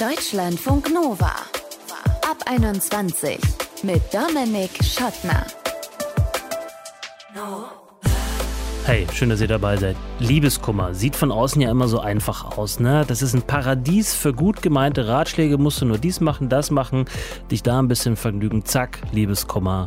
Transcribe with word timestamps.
Deutschlandfunk 0.00 0.92
Nova. 0.92 1.32
Ab 2.28 2.38
21 2.46 3.38
mit 3.84 4.02
Dominik 4.12 4.70
Schottner. 4.82 5.46
Hey, 8.84 9.06
schön, 9.12 9.30
dass 9.30 9.40
ihr 9.40 9.46
dabei 9.46 9.76
seid. 9.76 9.96
Liebeskummer 10.18 10.94
sieht 10.94 11.14
von 11.14 11.30
außen 11.30 11.62
ja 11.62 11.70
immer 11.70 11.86
so 11.86 12.00
einfach 12.00 12.58
aus, 12.58 12.80
ne? 12.80 13.04
Das 13.06 13.22
ist 13.22 13.34
ein 13.34 13.42
Paradies 13.42 14.14
für 14.14 14.32
gut 14.32 14.62
gemeinte 14.62 15.06
Ratschläge. 15.06 15.58
Musst 15.58 15.80
du 15.80 15.84
nur 15.84 15.98
dies 15.98 16.20
machen, 16.20 16.48
das 16.48 16.72
machen, 16.72 17.04
dich 17.52 17.62
da 17.62 17.78
ein 17.78 17.86
bisschen 17.86 18.16
vergnügen. 18.16 18.64
Zack, 18.64 18.98
Liebeskummer 19.12 19.86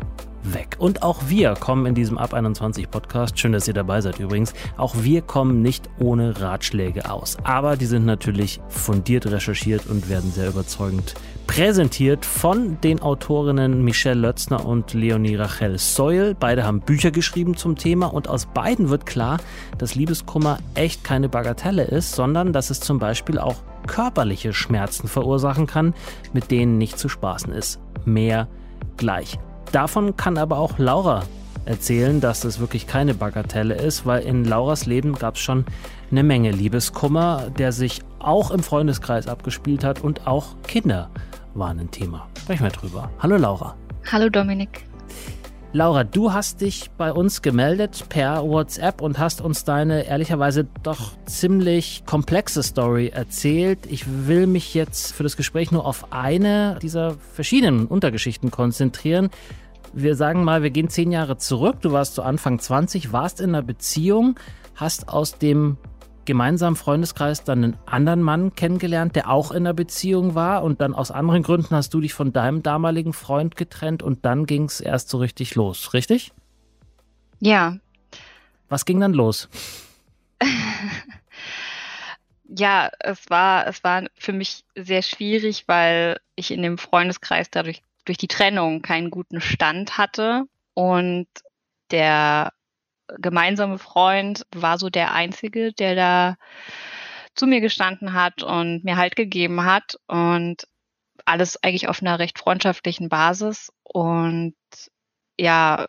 weg. 0.53 0.75
Und 0.79 1.03
auch 1.03 1.23
wir 1.27 1.53
kommen 1.53 1.85
in 1.85 1.95
diesem 1.95 2.17
Ab 2.17 2.33
21 2.33 2.89
Podcast, 2.89 3.39
schön, 3.39 3.51
dass 3.51 3.67
ihr 3.67 3.73
dabei 3.73 4.01
seid 4.01 4.19
übrigens, 4.19 4.53
auch 4.77 4.95
wir 5.01 5.21
kommen 5.21 5.61
nicht 5.61 5.89
ohne 5.99 6.39
Ratschläge 6.41 7.09
aus. 7.09 7.37
Aber 7.43 7.77
die 7.77 7.85
sind 7.85 8.05
natürlich 8.05 8.59
fundiert 8.69 9.25
recherchiert 9.27 9.87
und 9.87 10.09
werden 10.09 10.31
sehr 10.31 10.49
überzeugend 10.49 11.15
präsentiert 11.47 12.25
von 12.25 12.79
den 12.81 13.01
Autorinnen 13.01 13.83
Michelle 13.83 14.19
Lötzner 14.19 14.65
und 14.65 14.93
Leonie 14.93 15.35
Rachel 15.35 15.77
Soil. 15.77 16.35
Beide 16.37 16.65
haben 16.65 16.81
Bücher 16.81 17.11
geschrieben 17.11 17.55
zum 17.55 17.75
Thema 17.75 18.07
und 18.07 18.27
aus 18.27 18.45
beiden 18.45 18.89
wird 18.89 19.05
klar, 19.05 19.39
dass 19.77 19.95
Liebeskummer 19.95 20.59
echt 20.75 21.03
keine 21.03 21.29
Bagatelle 21.29 21.83
ist, 21.83 22.13
sondern 22.13 22.53
dass 22.53 22.69
es 22.69 22.79
zum 22.79 22.99
Beispiel 22.99 23.39
auch 23.39 23.55
körperliche 23.87 24.53
Schmerzen 24.53 25.07
verursachen 25.07 25.65
kann, 25.65 25.93
mit 26.33 26.51
denen 26.51 26.77
nicht 26.77 26.99
zu 26.99 27.09
spaßen 27.09 27.53
ist. 27.53 27.79
Mehr 28.05 28.47
gleich. 28.97 29.39
Davon 29.71 30.15
kann 30.15 30.37
aber 30.37 30.57
auch 30.57 30.77
Laura 30.77 31.23
erzählen, 31.65 32.21
dass 32.21 32.41
das 32.41 32.59
wirklich 32.59 32.87
keine 32.87 33.13
Bagatelle 33.13 33.75
ist, 33.75 34.05
weil 34.05 34.23
in 34.23 34.45
Lauras 34.45 34.85
Leben 34.85 35.13
gab 35.13 35.35
es 35.35 35.41
schon 35.41 35.65
eine 36.09 36.23
Menge 36.23 36.51
Liebeskummer, 36.51 37.51
der 37.57 37.73
sich 37.73 38.01
auch 38.19 38.51
im 38.51 38.63
Freundeskreis 38.63 39.27
abgespielt 39.27 39.83
hat 39.83 40.01
und 40.01 40.25
auch 40.25 40.55
Kinder 40.63 41.09
waren 41.53 41.79
ein 41.79 41.91
Thema. 41.91 42.27
Sprechen 42.39 42.63
wir 42.63 42.71
drüber. 42.71 43.09
Hallo 43.19 43.35
Laura. 43.35 43.75
Hallo 44.09 44.29
Dominik. 44.29 44.85
Laura, 45.73 46.05
du 46.05 46.31
hast 46.31 46.61
dich 46.61 46.89
bei 46.97 47.11
uns 47.11 47.41
gemeldet 47.41 48.05
per 48.07 48.47
WhatsApp 48.47 49.01
und 49.01 49.19
hast 49.19 49.41
uns 49.41 49.65
deine 49.65 50.05
ehrlicherweise 50.07 50.65
doch 50.81 51.11
ziemlich 51.25 52.03
komplexe 52.05 52.63
Story 52.63 53.09
erzählt. 53.09 53.79
Ich 53.89 54.05
will 54.27 54.47
mich 54.47 54.73
jetzt 54.73 55.13
für 55.13 55.23
das 55.23 55.35
Gespräch 55.35 55.71
nur 55.71 55.85
auf 55.85 56.13
eine 56.13 56.79
dieser 56.81 57.15
verschiedenen 57.33 57.85
Untergeschichten 57.85 58.49
konzentrieren. 58.49 59.29
Wir 59.91 60.15
sagen 60.15 60.45
mal, 60.45 60.63
wir 60.63 60.69
gehen 60.69 60.87
zehn 60.87 61.11
Jahre 61.11 61.37
zurück. 61.37 61.81
Du 61.81 61.91
warst 61.91 62.15
zu 62.15 62.23
Anfang 62.23 62.59
20, 62.59 63.11
warst 63.11 63.41
in 63.41 63.49
einer 63.49 63.61
Beziehung, 63.61 64.39
hast 64.73 65.09
aus 65.09 65.37
dem 65.37 65.77
gemeinsamen 66.27 66.75
Freundeskreis 66.75 67.43
dann 67.43 67.63
einen 67.63 67.77
anderen 67.87 68.21
Mann 68.21 68.53
kennengelernt, 68.53 69.15
der 69.15 69.29
auch 69.31 69.49
in 69.49 69.65
einer 69.65 69.73
Beziehung 69.73 70.35
war 70.35 70.61
und 70.61 70.79
dann 70.81 70.93
aus 70.93 71.09
anderen 71.09 71.41
Gründen 71.41 71.75
hast 71.75 71.93
du 71.95 72.01
dich 72.01 72.13
von 72.13 72.31
deinem 72.31 72.61
damaligen 72.61 73.13
Freund 73.13 73.55
getrennt 73.55 74.03
und 74.03 74.25
dann 74.25 74.45
ging 74.45 74.65
es 74.65 74.79
erst 74.79 75.09
so 75.09 75.17
richtig 75.17 75.55
los, 75.55 75.95
richtig? 75.95 76.31
Ja. 77.39 77.77
Was 78.69 78.85
ging 78.85 78.99
dann 78.99 79.13
los? 79.13 79.49
ja, 82.47 82.91
es 82.99 83.29
war, 83.29 83.65
es 83.65 83.83
war 83.83 84.03
für 84.15 84.33
mich 84.33 84.63
sehr 84.75 85.01
schwierig, 85.01 85.63
weil 85.67 86.19
ich 86.35 86.51
in 86.51 86.61
dem 86.61 86.77
Freundeskreis 86.77 87.49
dadurch 87.49 87.81
durch 88.05 88.17
die 88.17 88.27
Trennung 88.27 88.81
keinen 88.81 89.09
guten 89.09 89.41
Stand 89.41 89.97
hatte 89.97 90.43
und 90.73 91.27
der 91.91 92.51
gemeinsame 93.19 93.77
Freund 93.77 94.45
war 94.53 94.77
so 94.77 94.89
der 94.89 95.13
Einzige, 95.13 95.73
der 95.73 95.95
da 95.95 96.35
zu 97.35 97.47
mir 97.47 97.61
gestanden 97.61 98.13
hat 98.13 98.43
und 98.43 98.83
mir 98.83 98.97
Halt 98.97 99.15
gegeben 99.15 99.63
hat 99.63 99.97
und 100.07 100.67
alles 101.25 101.61
eigentlich 101.63 101.87
auf 101.87 102.01
einer 102.01 102.19
recht 102.19 102.39
freundschaftlichen 102.39 103.09
Basis. 103.09 103.71
Und 103.83 104.55
ja, 105.39 105.85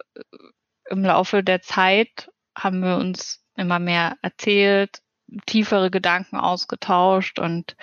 im 0.91 1.05
Laufe 1.05 1.43
der 1.43 1.63
Zeit 1.63 2.31
haben 2.57 2.81
wir 2.83 2.97
uns 2.97 3.45
immer 3.57 3.79
mehr 3.79 4.17
erzählt, 4.23 5.01
tiefere 5.47 5.91
Gedanken 5.91 6.37
ausgetauscht 6.37 7.39
und 7.39 7.77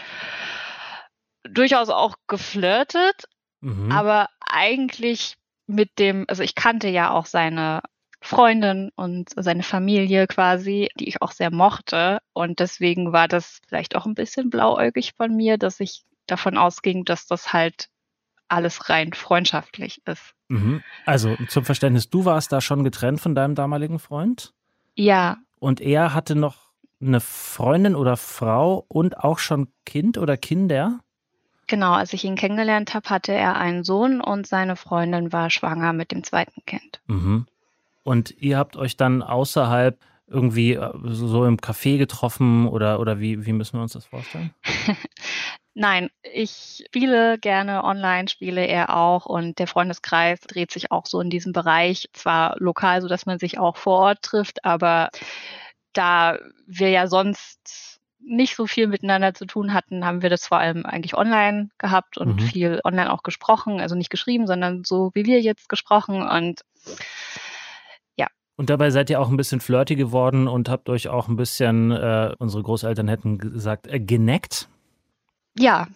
durchaus 1.44 1.90
auch 1.90 2.16
geflirtet, 2.28 3.26
mhm. 3.62 3.92
aber 3.92 4.30
eigentlich 4.40 5.36
mit 5.68 6.00
dem, 6.00 6.26
also 6.28 6.44
ich 6.44 6.56
kannte 6.56 6.90
ja 6.90 7.12
auch 7.12 7.26
seine 7.26 7.82
Freundin 8.26 8.92
und 8.96 9.30
seine 9.36 9.64
Familie 9.64 10.28
quasi, 10.28 10.90
die 11.00 11.08
ich 11.08 11.22
auch 11.22 11.32
sehr 11.32 11.52
mochte. 11.52 12.20
Und 12.34 12.60
deswegen 12.60 13.14
war 13.14 13.28
das 13.28 13.60
vielleicht 13.68 13.96
auch 13.96 14.06
ein 14.06 14.16
bisschen 14.16 14.50
blauäugig 14.50 15.14
von 15.16 15.36
mir, 15.36 15.58
dass 15.58 15.80
ich 15.80 16.04
davon 16.28 16.58
ausging, 16.58 17.06
dass 17.06 17.28
das 17.28 17.54
halt 17.54 17.90
alles 18.48 18.90
rein 18.90 19.14
freundschaftlich 19.14 20.02
ist. 20.06 20.34
Mhm. 20.48 20.84
Also 21.06 21.36
zum 21.48 21.66
Verständnis, 21.66 22.10
du 22.10 22.26
warst 22.26 22.52
da 22.52 22.62
schon 22.62 22.84
getrennt 22.84 23.22
von 23.22 23.36
deinem 23.36 23.56
damaligen 23.56 24.00
Freund? 24.00 24.54
Ja. 24.96 25.38
Und 25.60 25.82
er 25.82 26.14
hatte 26.14 26.36
noch 26.36 26.66
eine 27.02 27.20
Freundin 27.20 27.96
oder 27.96 28.18
Frau 28.18 28.86
und 28.88 29.20
auch 29.20 29.40
schon 29.40 29.68
Kind 29.86 30.18
oder 30.18 30.38
Kinder? 30.38 31.00
Genau, 31.68 31.94
als 31.94 32.14
ich 32.14 32.24
ihn 32.24 32.36
kennengelernt 32.36 32.94
habe, 32.94 33.10
hatte 33.10 33.34
er 33.34 33.56
einen 33.56 33.84
Sohn 33.84 34.22
und 34.22 34.46
seine 34.46 34.76
Freundin 34.76 35.34
war 35.34 35.50
schwanger 35.50 35.94
mit 35.94 36.12
dem 36.12 36.24
zweiten 36.24 36.64
Kind. 36.66 37.02
Mhm. 37.08 37.48
Und 38.06 38.36
ihr 38.40 38.60
habt 38.60 38.78
euch 38.78 38.98
dann 38.98 39.24
außerhalb 39.24 39.98
irgendwie 40.28 40.74
äh, 40.74 40.92
so 41.06 41.44
im 41.46 41.58
Café 41.58 41.98
getroffen 41.98 42.68
oder, 42.68 43.00
oder 43.00 43.20
wie, 43.20 43.48
wie 43.48 43.52
müssen 43.52 43.80
wir 43.80 43.82
uns 43.82 43.94
das 43.94 44.06
vorstellen? 44.06 44.54
Nein, 45.74 46.10
ich 46.22 46.84
spiele 46.86 47.40
gerne 47.40 47.84
online, 47.84 48.28
spiele 48.28 48.66
er 48.66 48.96
auch 48.96 49.26
und 49.26 49.58
der 49.58 49.66
Freundeskreis 49.66 50.40
dreht 50.42 50.72
sich 50.72 50.92
auch 50.92 51.08
so 51.08 51.20
in 51.20 51.32
diesem 51.32 51.52
Bereich, 51.52 52.08
zwar 52.14 52.56
lokal, 52.60 53.02
so 53.02 53.08
dass 53.08 53.26
man 53.26 53.40
sich 53.40 53.58
auch 53.58 53.76
vor 53.76 54.00
Ort 54.00 54.22
trifft, 54.22 54.64
aber 54.64 55.10
da 55.94 56.38
wir 56.68 56.90
ja 56.90 57.08
sonst 57.08 58.00
nicht 58.20 58.56
so 58.56 58.68
viel 58.68 58.86
miteinander 58.86 59.34
zu 59.34 59.46
tun 59.46 59.74
hatten, 59.74 60.06
haben 60.06 60.22
wir 60.22 60.30
das 60.30 60.46
vor 60.46 60.60
allem 60.60 60.86
eigentlich 60.86 61.18
online 61.18 61.70
gehabt 61.80 62.20
und 62.20 62.36
mhm. 62.36 62.40
viel 62.40 62.82
online 62.84 63.12
auch 63.12 63.24
gesprochen, 63.24 63.82
also 63.82 63.96
nicht 63.96 64.12
geschrieben, 64.12 64.46
sondern 64.46 64.84
so 64.84 65.10
wie 65.16 65.26
wir 65.26 65.42
jetzt 65.42 65.70
gesprochen 65.70 66.22
und 66.22 66.62
und 68.58 68.70
dabei 68.70 68.90
seid 68.90 69.10
ihr 69.10 69.20
auch 69.20 69.30
ein 69.30 69.38
bisschen 69.38 69.60
flirty 69.60 69.96
geworden 69.96 70.48
und 70.48 70.70
habt 70.70 70.90
euch 70.90 71.08
auch 71.10 71.28
ein 71.28 71.36
bisschen, 71.36 71.92
äh, 71.92 72.34
unsere 72.40 72.64
Großeltern 72.64 73.08
hätten 73.08 73.38
gesagt, 73.38 73.88
äh, 73.88 74.00
geneckt. 74.00 74.70
Ja, 75.58 75.88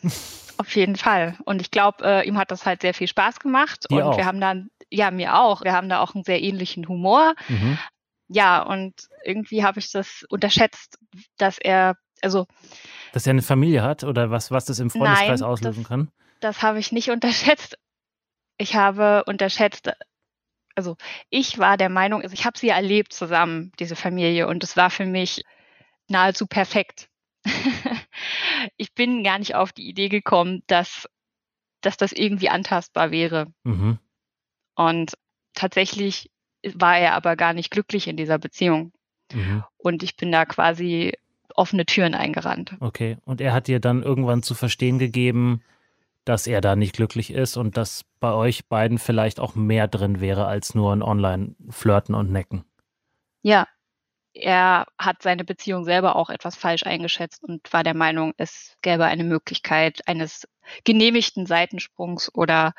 auf 0.58 0.76
jeden 0.76 0.96
Fall. 0.96 1.38
Und 1.46 1.62
ich 1.62 1.72
glaube, 1.72 2.04
äh, 2.04 2.28
ihm 2.28 2.38
hat 2.38 2.52
das 2.52 2.66
halt 2.66 2.82
sehr 2.82 2.94
viel 2.94 3.08
Spaß 3.08 3.40
gemacht. 3.40 3.86
Dir 3.90 3.98
und 3.98 4.04
auch. 4.04 4.18
wir 4.18 4.26
haben 4.26 4.42
dann, 4.42 4.70
ja, 4.90 5.10
mir 5.12 5.38
auch. 5.38 5.64
Wir 5.64 5.74
haben 5.74 5.90
da 5.90 6.00
auch 6.00 6.16
einen 6.16 6.24
sehr 6.24 6.42
ähnlichen 6.42 6.88
Humor. 6.88 7.34
Mhm. 7.48 7.78
Ja, 8.28 8.62
und 8.62 8.94
irgendwie 9.24 9.64
habe 9.64 9.80
ich 9.80 9.92
das 9.92 10.26
unterschätzt, 10.30 11.00
dass 11.38 11.58
er, 11.58 11.96
also. 12.22 12.46
Dass 13.14 13.26
er 13.26 13.32
eine 13.32 13.42
Familie 13.42 13.84
hat 13.84 14.04
oder 14.04 14.32
was, 14.32 14.52
was 14.52 14.66
das 14.66 14.80
im 14.80 14.90
Freundeskreis 14.90 15.40
nein, 15.40 15.50
auslösen 15.50 15.84
das, 15.84 15.90
kann? 15.90 16.12
Das 16.42 16.62
habe 16.62 16.80
ich 16.80 16.92
nicht 16.92 17.10
unterschätzt. 17.10 17.78
Ich 18.58 18.76
habe 18.76 19.24
unterschätzt, 19.26 19.90
also 20.80 20.96
ich 21.30 21.60
war 21.60 21.76
der 21.76 21.90
Meinung, 21.90 22.22
also 22.22 22.34
ich 22.34 22.46
habe 22.46 22.58
sie 22.58 22.70
erlebt 22.70 23.12
zusammen, 23.12 23.74
diese 23.80 23.98
Familie, 23.98 24.48
und 24.48 24.64
es 24.64 24.78
war 24.78 24.90
für 24.90 25.06
mich 25.06 25.44
nahezu 26.08 26.48
perfekt. 26.48 27.10
ich 28.78 28.94
bin 28.94 29.26
gar 29.26 29.40
nicht 29.40 29.56
auf 29.56 29.74
die 29.74 29.90
Idee 29.90 30.08
gekommen, 30.08 30.64
dass, 30.68 31.10
dass 31.82 31.98
das 31.98 32.14
irgendwie 32.14 32.48
antastbar 32.48 33.12
wäre. 33.12 33.48
Mhm. 33.64 34.00
Und 34.76 35.18
tatsächlich 35.54 36.32
war 36.64 36.98
er 36.98 37.14
aber 37.14 37.36
gar 37.36 37.52
nicht 37.52 37.72
glücklich 37.72 38.08
in 38.08 38.16
dieser 38.16 38.38
Beziehung. 38.38 38.94
Mhm. 39.34 39.66
Und 39.76 40.02
ich 40.02 40.16
bin 40.16 40.32
da 40.32 40.46
quasi 40.46 41.12
offene 41.56 41.86
Türen 41.86 42.16
eingerannt. 42.16 42.78
Okay. 42.80 43.18
Und 43.26 43.42
er 43.42 43.52
hat 43.52 43.68
dir 43.68 43.82
dann 43.82 44.02
irgendwann 44.02 44.44
zu 44.44 44.56
verstehen 44.56 44.98
gegeben, 44.98 45.62
dass 46.26 46.48
er 46.48 46.62
da 46.62 46.76
nicht 46.76 46.96
glücklich 46.96 47.32
ist 47.32 47.58
und 47.58 47.78
dass 47.78 48.04
bei 48.20 48.34
euch 48.34 48.68
beiden 48.68 48.98
vielleicht 48.98 49.40
auch 49.40 49.56
mehr 49.56 49.88
drin 49.88 50.22
wäre 50.22 50.46
als 50.46 50.76
nur 50.76 50.94
ein 50.94 51.02
Online-Flirten 51.02 52.16
und 52.16 52.32
Necken. 52.32 52.66
Ja, 53.42 53.68
er 54.34 54.86
hat 54.98 55.22
seine 55.22 55.44
Beziehung 55.44 55.86
selber 55.86 56.16
auch 56.16 56.30
etwas 56.30 56.56
falsch 56.56 56.84
eingeschätzt 56.84 57.44
und 57.44 57.72
war 57.74 57.84
der 57.84 57.96
Meinung, 57.96 58.34
es 58.38 58.76
gäbe 58.82 59.06
eine 59.06 59.24
Möglichkeit 59.24 60.08
eines 60.08 60.48
genehmigten 60.84 61.46
Seitensprungs 61.46 62.34
oder 62.34 62.74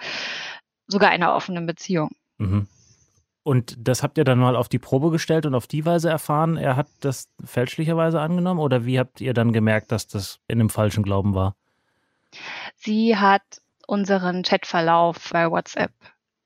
sogar 0.87 1.11
einer 1.11 1.35
offenen 1.35 1.67
Beziehung. 1.67 2.11
Mhm. 2.39 2.69
Und 3.43 3.75
das 3.79 4.03
habt 4.03 4.19
ihr 4.19 4.25
dann 4.25 4.39
mal 4.39 4.55
auf 4.55 4.69
die 4.69 4.79
Probe 4.79 5.11
gestellt 5.11 5.47
und 5.47 5.55
auf 5.55 5.67
die 5.67 5.87
Weise 5.87 6.11
erfahren, 6.11 6.57
er 6.57 6.77
hat 6.77 6.89
das 7.01 7.29
fälschlicherweise 7.43 8.21
angenommen? 8.21 8.61
Oder 8.61 8.85
wie 8.85 8.99
habt 8.99 9.21
ihr 9.21 9.33
dann 9.33 9.53
gemerkt, 9.53 9.91
dass 9.93 10.07
das 10.07 10.41
in 10.47 10.61
einem 10.61 10.69
falschen 10.69 11.03
Glauben 11.03 11.35
war? 11.35 11.57
Sie 12.77 13.17
hat 13.17 13.43
unseren 13.87 14.43
Chatverlauf 14.43 15.31
bei 15.33 15.51
WhatsApp 15.51 15.93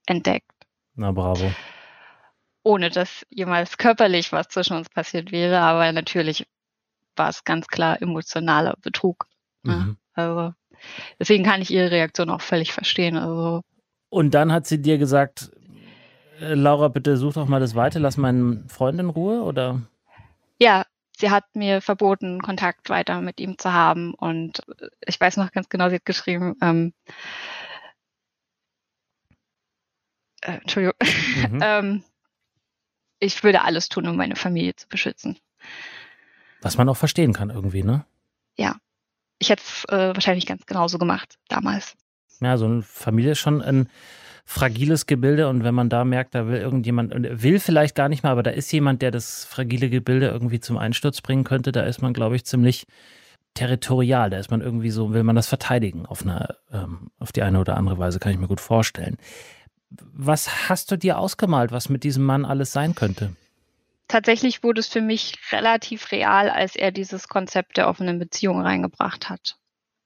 entdeckt. 0.06 0.50
Na 0.94 1.12
bravo. 1.12 1.52
Ohne 2.62 2.90
dass 2.90 3.26
jemals 3.28 3.76
körperlich 3.76 4.32
was 4.32 4.48
zwischen 4.48 4.76
uns 4.76 4.88
passiert 4.88 5.32
wäre, 5.32 5.60
aber 5.60 5.92
natürlich 5.92 6.46
war 7.16 7.28
es 7.28 7.44
ganz 7.44 7.68
klar 7.68 8.00
emotionaler 8.00 8.76
Betrug. 8.80 9.26
Ne? 9.62 9.74
Mhm. 9.74 9.96
Also 10.14 10.54
deswegen 11.18 11.44
kann 11.44 11.60
ich 11.60 11.70
ihre 11.70 11.90
Reaktion 11.90 12.30
auch 12.30 12.40
völlig 12.40 12.72
verstehen. 12.72 13.16
Also 13.16 13.62
und 14.08 14.32
dann 14.32 14.52
hat 14.52 14.66
sie 14.66 14.80
dir 14.80 14.96
gesagt, 14.96 15.50
äh, 16.40 16.54
Laura, 16.54 16.88
bitte 16.88 17.16
such 17.16 17.34
doch 17.34 17.48
mal 17.48 17.60
das 17.60 17.74
weiter, 17.74 17.98
lass 17.98 18.16
meinen 18.16 18.68
Freund 18.68 19.00
in 19.00 19.10
Ruhe, 19.10 19.42
oder? 19.42 19.82
Ja, 20.60 20.84
sie 21.24 21.30
hat 21.30 21.56
mir 21.56 21.80
verboten, 21.80 22.42
Kontakt 22.42 22.90
weiter 22.90 23.22
mit 23.22 23.40
ihm 23.40 23.56
zu 23.56 23.72
haben. 23.72 24.12
Und 24.12 24.60
ich 25.00 25.18
weiß 25.18 25.38
noch 25.38 25.52
ganz 25.52 25.70
genau, 25.70 25.88
sie 25.88 25.94
hat 25.94 26.04
geschrieben, 26.04 26.54
ähm, 26.60 26.92
äh, 30.42 30.58
Entschuldigung, 30.58 30.94
mhm. 31.50 31.60
ähm, 31.62 32.04
ich 33.20 33.42
würde 33.42 33.62
alles 33.62 33.88
tun, 33.88 34.06
um 34.06 34.16
meine 34.16 34.36
Familie 34.36 34.76
zu 34.76 34.86
beschützen. 34.86 35.38
Was 36.60 36.76
man 36.76 36.90
auch 36.90 36.96
verstehen 36.96 37.32
kann 37.32 37.48
irgendwie, 37.48 37.82
ne? 37.82 38.04
Ja. 38.56 38.76
Ich 39.38 39.48
hätte 39.48 39.62
es 39.62 39.84
äh, 39.88 40.14
wahrscheinlich 40.14 40.44
ganz 40.44 40.66
genauso 40.66 40.98
gemacht 40.98 41.38
damals. 41.48 41.96
Ja, 42.40 42.58
so 42.58 42.66
eine 42.66 42.82
Familie 42.82 43.32
ist 43.32 43.38
schon 43.38 43.62
ein 43.62 43.88
fragiles 44.44 45.06
Gebilde 45.06 45.48
und 45.48 45.64
wenn 45.64 45.74
man 45.74 45.88
da 45.88 46.04
merkt, 46.04 46.34
da 46.34 46.46
will 46.46 46.58
irgendjemand, 46.58 47.14
will 47.14 47.58
vielleicht 47.58 47.94
gar 47.94 48.08
nicht 48.08 48.22
mal, 48.22 48.30
aber 48.30 48.42
da 48.42 48.50
ist 48.50 48.70
jemand, 48.72 49.00
der 49.00 49.10
das 49.10 49.44
fragile 49.44 49.88
Gebilde 49.88 50.28
irgendwie 50.28 50.60
zum 50.60 50.76
Einsturz 50.76 51.22
bringen 51.22 51.44
könnte, 51.44 51.72
da 51.72 51.82
ist 51.82 52.02
man, 52.02 52.12
glaube 52.12 52.36
ich, 52.36 52.44
ziemlich 52.44 52.86
territorial. 53.54 54.30
Da 54.30 54.38
ist 54.38 54.50
man 54.50 54.60
irgendwie 54.60 54.90
so, 54.90 55.14
will 55.14 55.22
man 55.22 55.36
das 55.36 55.46
verteidigen 55.46 56.06
auf 56.06 56.22
eine, 56.22 56.56
ähm, 56.72 57.10
auf 57.18 57.32
die 57.32 57.42
eine 57.42 57.60
oder 57.60 57.76
andere 57.76 57.98
Weise, 57.98 58.18
kann 58.18 58.32
ich 58.32 58.38
mir 58.38 58.48
gut 58.48 58.60
vorstellen. 58.60 59.16
Was 59.90 60.68
hast 60.68 60.90
du 60.90 60.98
dir 60.98 61.18
ausgemalt, 61.18 61.70
was 61.70 61.88
mit 61.88 62.04
diesem 62.04 62.24
Mann 62.24 62.44
alles 62.44 62.72
sein 62.72 62.94
könnte? 62.94 63.34
Tatsächlich 64.08 64.62
wurde 64.62 64.80
es 64.80 64.88
für 64.88 65.00
mich 65.00 65.36
relativ 65.52 66.12
real, 66.12 66.50
als 66.50 66.76
er 66.76 66.90
dieses 66.90 67.28
Konzept 67.28 67.76
der 67.76 67.88
offenen 67.88 68.18
Beziehung 68.18 68.60
reingebracht 68.60 69.30
hat. 69.30 69.56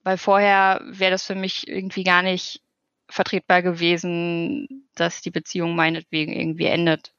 Weil 0.04 0.18
vorher 0.18 0.80
wäre 0.86 1.10
das 1.10 1.24
für 1.26 1.34
mich 1.34 1.66
irgendwie 1.66 2.04
gar 2.04 2.22
nicht 2.22 2.62
vertretbar 3.08 3.62
gewesen, 3.62 4.86
dass 4.94 5.22
die 5.22 5.30
Beziehung 5.30 5.74
meinetwegen 5.74 6.32
irgendwie 6.32 6.66
endet. 6.66 7.12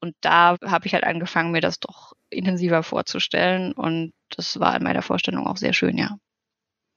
Und 0.00 0.14
da 0.20 0.56
habe 0.62 0.86
ich 0.86 0.94
halt 0.94 1.04
angefangen, 1.04 1.52
mir 1.52 1.60
das 1.60 1.80
doch 1.80 2.12
intensiver 2.28 2.82
vorzustellen. 2.82 3.72
Und 3.72 4.12
das 4.28 4.60
war 4.60 4.76
in 4.76 4.82
meiner 4.82 5.02
Vorstellung 5.02 5.46
auch 5.46 5.56
sehr 5.56 5.72
schön, 5.72 5.96
ja. 5.96 6.18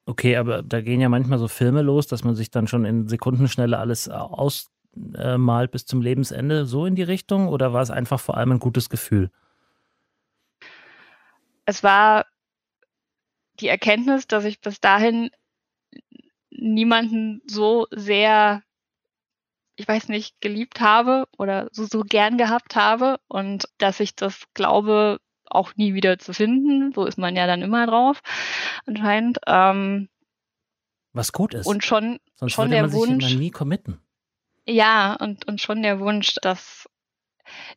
Okay, 0.06 0.36
aber 0.38 0.63
da 0.63 0.81
gehen 0.81 1.01
ja 1.01 1.10
manchmal 1.10 1.39
so 1.39 1.48
Filme 1.48 1.81
los, 1.81 2.07
dass 2.07 2.24
man 2.24 2.36
sich 2.36 2.50
dann 2.50 2.68
schon 2.68 2.86
in 2.86 3.07
Sekundenschnelle 3.07 3.78
alles 3.78 4.10
ausmalt 4.10 5.72
bis 5.72 5.86
zum 5.86 6.01
Lebensende, 6.01 6.66
so 6.66 6.86
in 6.86 6.95
die 6.95 7.04
Richtung? 7.04 7.50
Oder 7.50 7.74
war 7.74 7.81
es 7.81 7.92
einfach 7.92 8.19
vor 8.19 8.38
allem 8.38 8.54
ein 8.54 8.60
gutes 8.60 8.89
Gefühl? 8.89 9.31
Es 11.66 11.84
war 11.84 12.25
die 13.60 13.68
Erkenntnis, 13.68 14.28
dass 14.28 14.45
ich 14.45 14.62
bis 14.62 14.80
dahin 14.80 15.30
niemanden 16.57 17.42
so 17.48 17.88
sehr, 17.92 18.63
ich 19.75 19.88
weiß 19.88 20.09
nicht, 20.09 20.39
geliebt 20.42 20.81
habe 20.81 21.27
oder 21.38 21.69
so, 21.71 21.86
so 21.86 22.01
gern 22.01 22.38
gehabt 22.38 22.75
habe 22.75 23.19
und 23.27 23.68
dass 23.77 24.00
ich 24.00 24.15
das 24.15 24.44
glaube, 24.54 25.19
auch 25.50 25.75
nie 25.75 25.94
wieder 25.94 26.19
zu 26.19 26.33
finden. 26.33 26.94
So 26.94 27.06
ist 27.06 27.18
man 27.18 27.36
ja 27.36 27.48
dann 27.48 27.62
immer 27.62 27.88
drauf, 27.88 28.21
anscheinend. 28.86 29.39
Ähm, 29.48 30.09
Was 31.13 31.31
gut 31.31 31.54
ist. 31.54 31.65
Und 31.65 31.83
schon, 31.83 32.19
Sonst 32.36 32.54
schon 32.54 32.69
der 32.69 32.83
man 32.83 32.94
Wunsch. 32.94 33.36
Nie 33.36 33.51
committen. 33.51 34.00
Ja, 34.65 35.13
und, 35.13 35.48
und 35.48 35.62
schon 35.62 35.81
der 35.81 36.00
Wunsch, 36.00 36.36
dass, 36.42 36.89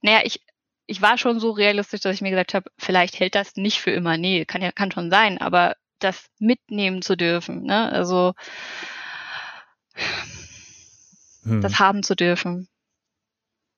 naja, 0.03 0.21
ich, 0.25 0.45
ich 0.87 1.01
war 1.01 1.19
schon 1.19 1.39
so 1.39 1.53
realistisch, 1.53 2.01
dass 2.01 2.17
ich 2.17 2.21
mir 2.21 2.31
gesagt 2.31 2.55
habe, 2.55 2.71
vielleicht 2.77 3.21
hält 3.21 3.37
das 3.37 3.55
nicht 3.55 3.81
für 3.81 3.93
immer. 3.93 4.17
Nee, 4.17 4.45
kann 4.45 4.63
ja, 4.63 4.73
kann 4.73 4.91
schon 4.91 5.11
sein, 5.11 5.39
aber 5.39 5.77
das 6.01 6.27
mitnehmen 6.39 7.03
zu 7.03 7.17
dürfen, 7.17 7.63
ne? 7.63 7.91
Also 7.93 8.35
hm. 11.43 11.61
das 11.61 11.79
haben 11.79 12.03
zu 12.03 12.15
dürfen. 12.15 12.69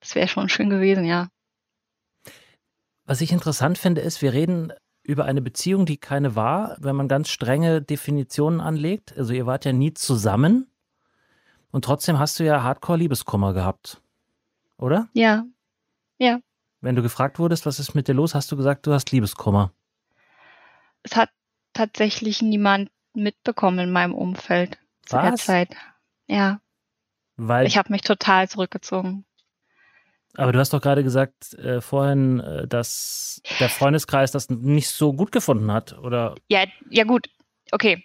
Das 0.00 0.14
wäre 0.14 0.28
schon 0.28 0.48
schön 0.48 0.70
gewesen, 0.70 1.04
ja. 1.04 1.28
Was 3.04 3.20
ich 3.20 3.32
interessant 3.32 3.78
finde, 3.78 4.00
ist, 4.00 4.22
wir 4.22 4.32
reden 4.32 4.72
über 5.02 5.24
eine 5.24 5.42
Beziehung, 5.42 5.86
die 5.86 5.96
keine 5.96 6.36
war, 6.36 6.76
wenn 6.80 6.96
man 6.96 7.08
ganz 7.08 7.28
strenge 7.28 7.82
Definitionen 7.82 8.60
anlegt. 8.60 9.16
Also 9.16 9.32
ihr 9.32 9.46
wart 9.46 9.64
ja 9.64 9.72
nie 9.72 9.94
zusammen 9.94 10.72
und 11.72 11.84
trotzdem 11.84 12.18
hast 12.18 12.38
du 12.38 12.44
ja 12.44 12.62
Hardcore-Liebeskummer 12.62 13.54
gehabt, 13.54 14.00
oder? 14.76 15.08
Ja, 15.14 15.44
ja. 16.18 16.38
Wenn 16.80 16.96
du 16.96 17.02
gefragt 17.02 17.38
wurdest, 17.38 17.64
was 17.64 17.80
ist 17.80 17.94
mit 17.94 18.08
dir 18.08 18.14
los, 18.14 18.34
hast 18.34 18.52
du 18.52 18.56
gesagt, 18.56 18.86
du 18.86 18.92
hast 18.92 19.10
Liebeskummer. 19.10 19.72
Es 21.02 21.16
hat 21.16 21.30
tatsächlich 21.72 22.42
niemand 22.42 22.90
mitbekommen 23.14 23.78
in 23.78 23.92
meinem 23.92 24.14
Umfeld 24.14 24.78
zu 25.06 25.16
Was? 25.16 25.22
der 25.24 25.36
Zeit. 25.36 25.76
Ja. 26.26 26.60
Weil 27.36 27.66
ich 27.66 27.76
habe 27.76 27.92
mich 27.92 28.02
total 28.02 28.48
zurückgezogen. 28.48 29.24
Aber 30.34 30.52
du 30.52 30.58
hast 30.58 30.72
doch 30.72 30.80
gerade 30.80 31.02
gesagt 31.02 31.54
äh, 31.54 31.80
vorhin, 31.80 32.40
äh, 32.40 32.66
dass 32.66 33.42
der 33.60 33.68
Freundeskreis 33.68 34.32
das 34.32 34.48
nicht 34.48 34.88
so 34.88 35.12
gut 35.12 35.30
gefunden 35.30 35.70
hat, 35.70 35.98
oder? 35.98 36.34
Ja, 36.48 36.64
ja 36.88 37.04
gut. 37.04 37.28
Okay. 37.70 38.04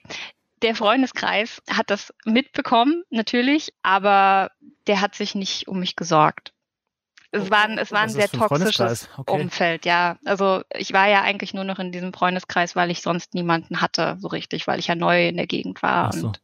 Der 0.62 0.76
Freundeskreis 0.76 1.62
hat 1.70 1.90
das 1.90 2.14
mitbekommen, 2.26 3.04
natürlich, 3.12 3.74
aber 3.84 4.50
der 4.88 5.02
hat 5.02 5.16
sich 5.16 5.36
nicht 5.36 5.68
um 5.68 5.80
mich 5.80 5.96
gesorgt. 5.96 6.52
Es 7.32 7.52
war, 7.52 7.66
ein, 7.66 7.78
es 7.78 7.92
war 7.92 8.02
ein 8.02 8.10
sehr 8.10 8.30
toxisches 8.30 9.10
okay. 9.18 9.42
Umfeld, 9.42 9.86
ja. 9.86 10.18
Also 10.24 10.62
ich 10.74 10.94
war 10.94 11.10
ja 11.10 11.22
eigentlich 11.24 11.54
nur 11.54 11.66
noch 11.66 11.78
in 11.78 11.92
diesem 11.92 12.14
Freundeskreis, 12.14 12.76
weil 12.76 12.90
ich 12.90 13.02
sonst 13.02 13.34
niemanden 13.34 13.82
hatte, 13.82 14.18
so 14.20 14.30
richtig, 14.30 14.66
weil 14.66 14.80
ich 14.80 14.88
ja 14.88 14.96
neu 14.96 15.28
in 15.28 15.36
der 15.36 15.48
Gegend 15.48 15.84
war. 15.84 16.14
So. 16.14 16.28
Und, 16.28 16.42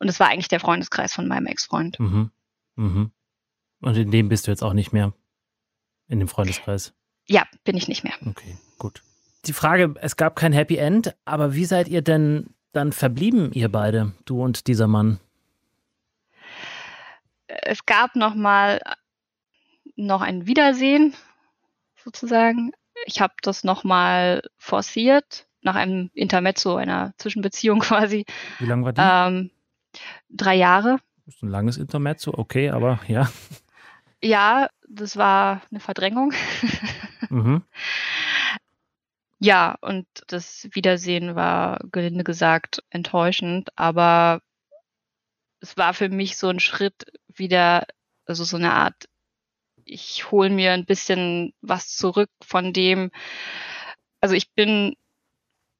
und 0.00 0.08
es 0.08 0.20
war 0.20 0.28
eigentlich 0.28 0.48
der 0.48 0.60
Freundeskreis 0.60 1.14
von 1.14 1.26
meinem 1.26 1.46
Ex-Freund. 1.46 1.98
Mhm. 1.98 2.30
Mhm. 2.76 3.10
Und 3.80 3.96
in 3.96 4.10
dem 4.10 4.28
bist 4.28 4.46
du 4.46 4.50
jetzt 4.50 4.62
auch 4.62 4.74
nicht 4.74 4.92
mehr? 4.92 5.14
In 6.08 6.18
dem 6.18 6.28
Freundeskreis? 6.28 6.92
Ja, 7.26 7.44
bin 7.64 7.76
ich 7.76 7.88
nicht 7.88 8.04
mehr. 8.04 8.14
Okay, 8.26 8.58
gut. 8.78 9.02
Die 9.46 9.54
Frage, 9.54 9.94
es 10.00 10.16
gab 10.16 10.36
kein 10.36 10.52
Happy 10.52 10.76
End, 10.76 11.14
aber 11.24 11.54
wie 11.54 11.64
seid 11.64 11.88
ihr 11.88 12.02
denn 12.02 12.54
dann 12.72 12.92
verblieben, 12.92 13.52
ihr 13.52 13.70
beide, 13.70 14.12
du 14.26 14.42
und 14.42 14.66
dieser 14.66 14.88
Mann? 14.88 15.20
Es 17.46 17.86
gab 17.86 18.16
noch 18.16 18.34
mal 18.34 18.80
noch 19.96 20.20
ein 20.20 20.46
Wiedersehen 20.46 21.14
sozusagen. 21.96 22.72
Ich 23.06 23.20
habe 23.20 23.34
das 23.42 23.64
nochmal 23.64 24.42
forciert, 24.56 25.46
nach 25.62 25.74
einem 25.74 26.10
Intermezzo, 26.14 26.76
einer 26.76 27.14
Zwischenbeziehung 27.18 27.80
quasi. 27.80 28.24
Wie 28.58 28.66
lange 28.66 28.84
war 28.84 28.92
die? 28.92 29.00
Ähm, 29.00 29.50
drei 30.28 30.54
Jahre. 30.54 30.98
Das 31.24 31.36
ist 31.36 31.42
ein 31.42 31.48
langes 31.48 31.78
Intermezzo, 31.78 32.34
okay, 32.34 32.70
aber 32.70 33.00
ja. 33.08 33.30
Ja, 34.22 34.70
das 34.88 35.18
war 35.18 35.60
eine 35.70 35.80
Verdrängung. 35.80 36.32
mhm. 37.28 37.62
Ja, 39.38 39.76
und 39.82 40.06
das 40.28 40.66
Wiedersehen 40.72 41.34
war 41.34 41.78
gelinde 41.92 42.24
gesagt 42.24 42.82
enttäuschend, 42.88 43.68
aber 43.76 44.40
es 45.60 45.76
war 45.76 45.92
für 45.92 46.08
mich 46.08 46.38
so 46.38 46.48
ein 46.48 46.58
Schritt 46.58 47.12
wieder, 47.28 47.86
also 48.24 48.44
so 48.44 48.56
eine 48.56 48.72
Art 48.72 49.10
ich 49.84 50.30
hole 50.30 50.50
mir 50.50 50.72
ein 50.72 50.84
bisschen 50.84 51.54
was 51.60 51.96
zurück 51.96 52.30
von 52.42 52.72
dem. 52.72 53.10
Also 54.20 54.34
ich 54.34 54.52
bin 54.52 54.96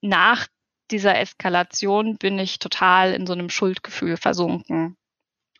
nach 0.01 0.47
dieser 0.91 1.19
Eskalation 1.19 2.17
bin 2.17 2.39
ich 2.39 2.59
total 2.59 3.13
in 3.13 3.27
so 3.27 3.33
einem 3.33 3.49
Schuldgefühl 3.49 4.17
versunken 4.17 4.97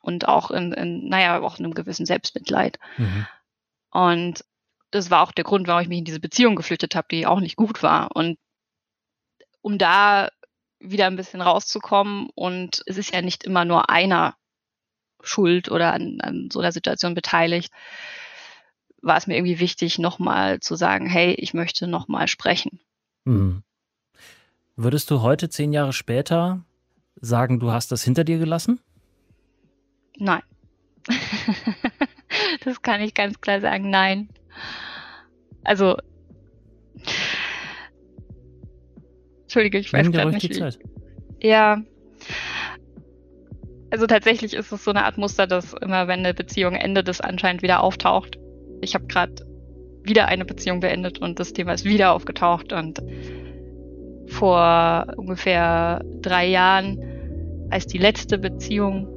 und 0.01 0.29
auch 0.29 0.51
in, 0.51 0.73
in 0.73 1.09
naja, 1.09 1.41
auch 1.41 1.59
in 1.59 1.65
einem 1.65 1.75
gewissen 1.75 2.07
Selbstmitleid. 2.07 2.79
Mhm. 2.99 3.27
Und 3.91 4.45
das 4.91 5.11
war 5.11 5.23
auch 5.23 5.33
der 5.33 5.45
Grund, 5.45 5.67
warum 5.67 5.83
ich 5.83 5.89
mich 5.89 5.99
in 5.99 6.05
diese 6.05 6.21
Beziehung 6.21 6.57
geflüchtet 6.57 6.95
habe, 6.95 7.09
die 7.11 7.27
auch 7.27 7.41
nicht 7.41 7.57
gut 7.57 7.83
war. 7.83 8.15
Und 8.15 8.39
um 9.63 9.79
da 9.79 10.29
wieder 10.79 11.07
ein 11.07 11.17
bisschen 11.17 11.41
rauszukommen 11.41 12.29
und 12.35 12.83
es 12.87 12.99
ist 12.99 13.15
ja 13.15 13.23
nicht 13.23 13.45
immer 13.45 13.65
nur 13.65 13.89
einer 13.89 14.37
schuld 15.23 15.71
oder 15.71 15.95
an, 15.95 16.19
an 16.21 16.49
so 16.53 16.61
einer 16.61 16.73
Situation 16.73 17.15
beteiligt, 17.15 17.73
war 19.05 19.19
es 19.19 19.27
mir 19.27 19.37
irgendwie 19.37 19.61
wichtig, 19.61 19.99
nochmal 19.99 20.61
zu 20.61 20.77
sagen, 20.77 21.07
hey, 21.07 21.33
ich 21.35 21.55
möchte 21.55 21.87
nochmal 21.87 22.27
sprechen. 22.27 22.81
Mhm. 23.25 23.63
Würdest 24.77 25.11
du 25.11 25.21
heute, 25.21 25.49
zehn 25.49 25.73
Jahre 25.73 25.93
später, 25.93 26.65
sagen, 27.21 27.61
du 27.61 27.71
hast 27.71 27.93
das 27.93 28.03
hinter 28.03 28.25
dir 28.25 28.39
gelassen? 28.39 28.81
Nein. 30.17 30.43
das 32.65 32.81
kann 32.83 33.03
ich 33.03 33.15
ganz 33.15 33.41
klar 33.41 33.61
sagen, 33.61 33.91
nein. 33.91 34.31
Also, 35.65 35.97
Entschuldige, 39.43 39.79
ich 39.79 39.93
weiß 39.93 40.11
gerade 40.11 40.31
nicht. 40.33 40.49
Wie. 40.49 40.59
Zeit. 40.59 40.79
Ja. 41.41 41.83
Also 43.91 44.07
tatsächlich 44.07 44.55
ist 44.55 44.73
es 44.73 44.83
so 44.83 44.91
eine 44.91 45.05
Art 45.05 45.19
Muster, 45.19 45.47
dass 45.47 45.75
immer, 45.75 46.09
wenn 46.09 46.21
eine 46.21 46.35
Beziehung 46.35 46.75
endet, 46.75 47.09
es 47.09 47.21
anscheinend 47.21 47.63
wieder 47.63 47.83
auftaucht 47.83 48.39
ich 48.85 48.95
habe 48.95 49.07
gerade 49.07 49.35
wieder 50.05 50.27
eine 50.27 50.45
Beziehung 50.45 50.81
beendet 50.81 51.19
und 51.21 51.41
das 51.41 51.53
Thema 51.53 51.73
ist 51.73 51.85
wieder 51.85 52.13
aufgetaucht 52.13 52.73
und 52.73 53.03
vor 54.29 55.07
ungefähr 55.17 56.05
drei 56.21 56.47
Jahren, 56.47 56.99
als 57.71 57.87
die 57.87 57.99
letzte 57.99 58.39
Beziehung 58.39 59.09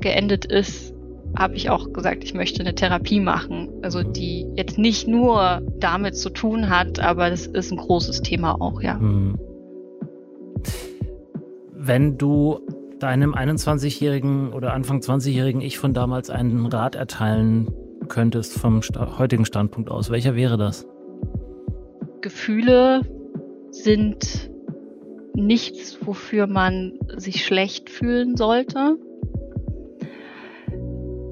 geendet 0.00 0.44
ist, 0.44 0.92
habe 1.36 1.54
ich 1.54 1.70
auch 1.70 1.92
gesagt, 1.92 2.24
ich 2.24 2.34
möchte 2.34 2.60
eine 2.60 2.74
Therapie 2.74 3.20
machen. 3.20 3.70
Also 3.82 4.02
die 4.02 4.46
jetzt 4.54 4.78
nicht 4.78 5.08
nur 5.08 5.62
damit 5.78 6.16
zu 6.16 6.30
tun 6.30 6.68
hat, 6.68 7.00
aber 7.00 7.30
das 7.30 7.46
ist 7.46 7.70
ein 7.70 7.78
großes 7.78 8.20
Thema 8.22 8.60
auch, 8.60 8.82
ja. 8.82 8.98
Hm. 8.98 9.38
Wenn 11.74 12.18
du 12.18 12.60
deinem 12.98 13.34
21-jährigen 13.34 14.52
oder 14.52 14.72
Anfang 14.72 15.00
20-jährigen 15.00 15.60
Ich 15.60 15.78
von 15.78 15.94
damals 15.94 16.30
einen 16.30 16.66
Rat 16.66 16.94
erteilen 16.94 17.68
könntest 18.12 18.58
vom 18.58 18.82
heutigen 19.18 19.46
Standpunkt 19.46 19.90
aus, 19.90 20.10
welcher 20.10 20.36
wäre 20.36 20.58
das? 20.58 20.86
Gefühle 22.20 23.00
sind 23.70 24.50
nichts, 25.34 25.98
wofür 26.06 26.46
man 26.46 26.92
sich 27.16 27.42
schlecht 27.42 27.88
fühlen 27.88 28.36
sollte. 28.36 28.98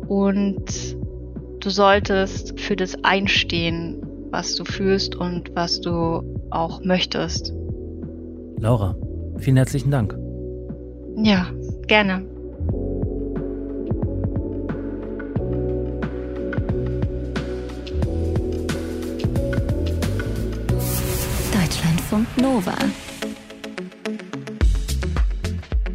Und 0.08 0.96
du 1.60 1.68
solltest 1.68 2.58
für 2.58 2.76
das 2.76 2.96
einstehen, 3.04 4.02
was 4.30 4.54
du 4.54 4.64
fühlst 4.64 5.14
und 5.14 5.54
was 5.54 5.82
du 5.82 6.22
auch 6.50 6.82
möchtest. 6.82 7.52
Laura, 8.58 8.96
vielen 9.36 9.58
herzlichen 9.58 9.90
Dank. 9.90 10.16
Ja, 11.16 11.46
gerne. 11.86 12.24
Deutschlandfunk 22.10 22.26
Nova. 22.40 22.74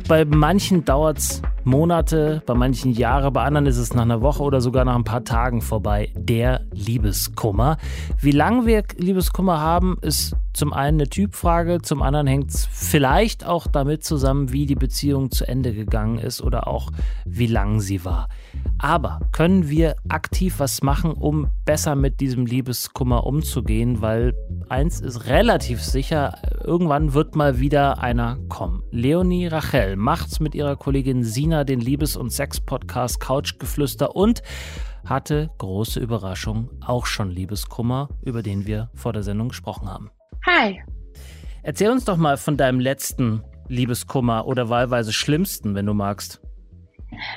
Bei 0.08 0.24
manchen 0.24 0.86
dauert 0.86 1.18
es 1.18 1.42
Monate, 1.64 2.42
bei 2.46 2.54
manchen 2.54 2.94
Jahre, 2.94 3.32
bei 3.32 3.44
anderen 3.44 3.66
ist 3.66 3.78
es 3.78 3.94
nach 3.94 4.04
einer 4.04 4.22
Woche 4.22 4.44
oder 4.44 4.62
sogar 4.62 4.86
nach 4.86 4.96
ein 4.96 5.04
paar 5.04 5.24
Tagen 5.24 5.62
vorbei. 5.62 6.12
Der 6.16 6.62
Liebeskummer. 6.86 7.78
Wie 8.20 8.32
lange 8.32 8.66
wir 8.66 8.84
Liebeskummer 8.98 9.60
haben, 9.60 9.98
ist 10.02 10.36
zum 10.56 10.72
einen 10.72 11.02
eine 11.02 11.10
Typfrage, 11.10 11.82
zum 11.82 12.02
anderen 12.02 12.28
hängt 12.28 12.50
es 12.50 12.66
vielleicht 12.66 13.46
auch 13.46 13.68
damit 13.68 14.06
zusammen, 14.06 14.54
wie 14.54 14.66
die 14.66 14.76
Beziehung 14.76 15.30
zu 15.30 15.46
Ende 15.46 15.74
gegangen 15.74 16.18
ist 16.18 16.42
oder 16.42 16.68
auch 16.68 16.92
wie 17.26 17.48
lang 17.48 17.82
sie 17.82 18.06
war. 18.06 18.30
Aber 18.78 19.20
können 19.32 19.70
wir 19.70 19.96
aktiv 20.08 20.56
was 20.60 20.82
machen, 20.82 21.12
um 21.12 21.48
besser 21.66 21.96
mit 21.96 22.22
diesem 22.22 22.46
Liebeskummer 22.46 23.26
umzugehen? 23.26 24.02
Weil 24.02 24.34
eins 24.70 25.02
ist 25.02 25.28
relativ 25.28 25.82
sicher, 25.82 26.38
irgendwann 26.64 27.14
wird 27.14 27.36
mal 27.36 27.60
wieder 27.60 28.02
einer 28.02 28.38
kommen. 28.48 28.84
Leonie 28.92 29.48
Rachel 29.48 29.96
macht's 29.98 30.40
mit 30.40 30.56
ihrer 30.56 30.78
Kollegin 30.78 31.24
Sina 31.24 31.64
den 31.64 31.82
Liebes- 31.82 32.16
und 32.16 32.32
Sex-Podcast 32.32 33.20
Couchgeflüster 33.20 34.16
und 34.16 34.42
hatte 35.06 35.50
große 35.58 36.00
Überraschung, 36.00 36.70
auch 36.86 37.06
schon 37.06 37.30
Liebeskummer, 37.30 38.10
über 38.24 38.42
den 38.42 38.66
wir 38.66 38.90
vor 38.96 39.14
der 39.14 39.24
Sendung 39.24 39.50
gesprochen 39.50 39.88
haben. 39.90 40.12
Hi. 40.46 40.82
Erzähl 41.64 41.90
uns 41.90 42.06
doch 42.06 42.18
mal 42.18 42.38
von 42.38 42.58
deinem 42.58 42.80
letzten 42.80 43.44
Liebeskummer 43.68 44.46
oder 44.46 44.70
wahlweise 44.70 45.14
schlimmsten, 45.14 45.76
wenn 45.76 45.86
du 45.86 45.94
magst. 45.94 46.42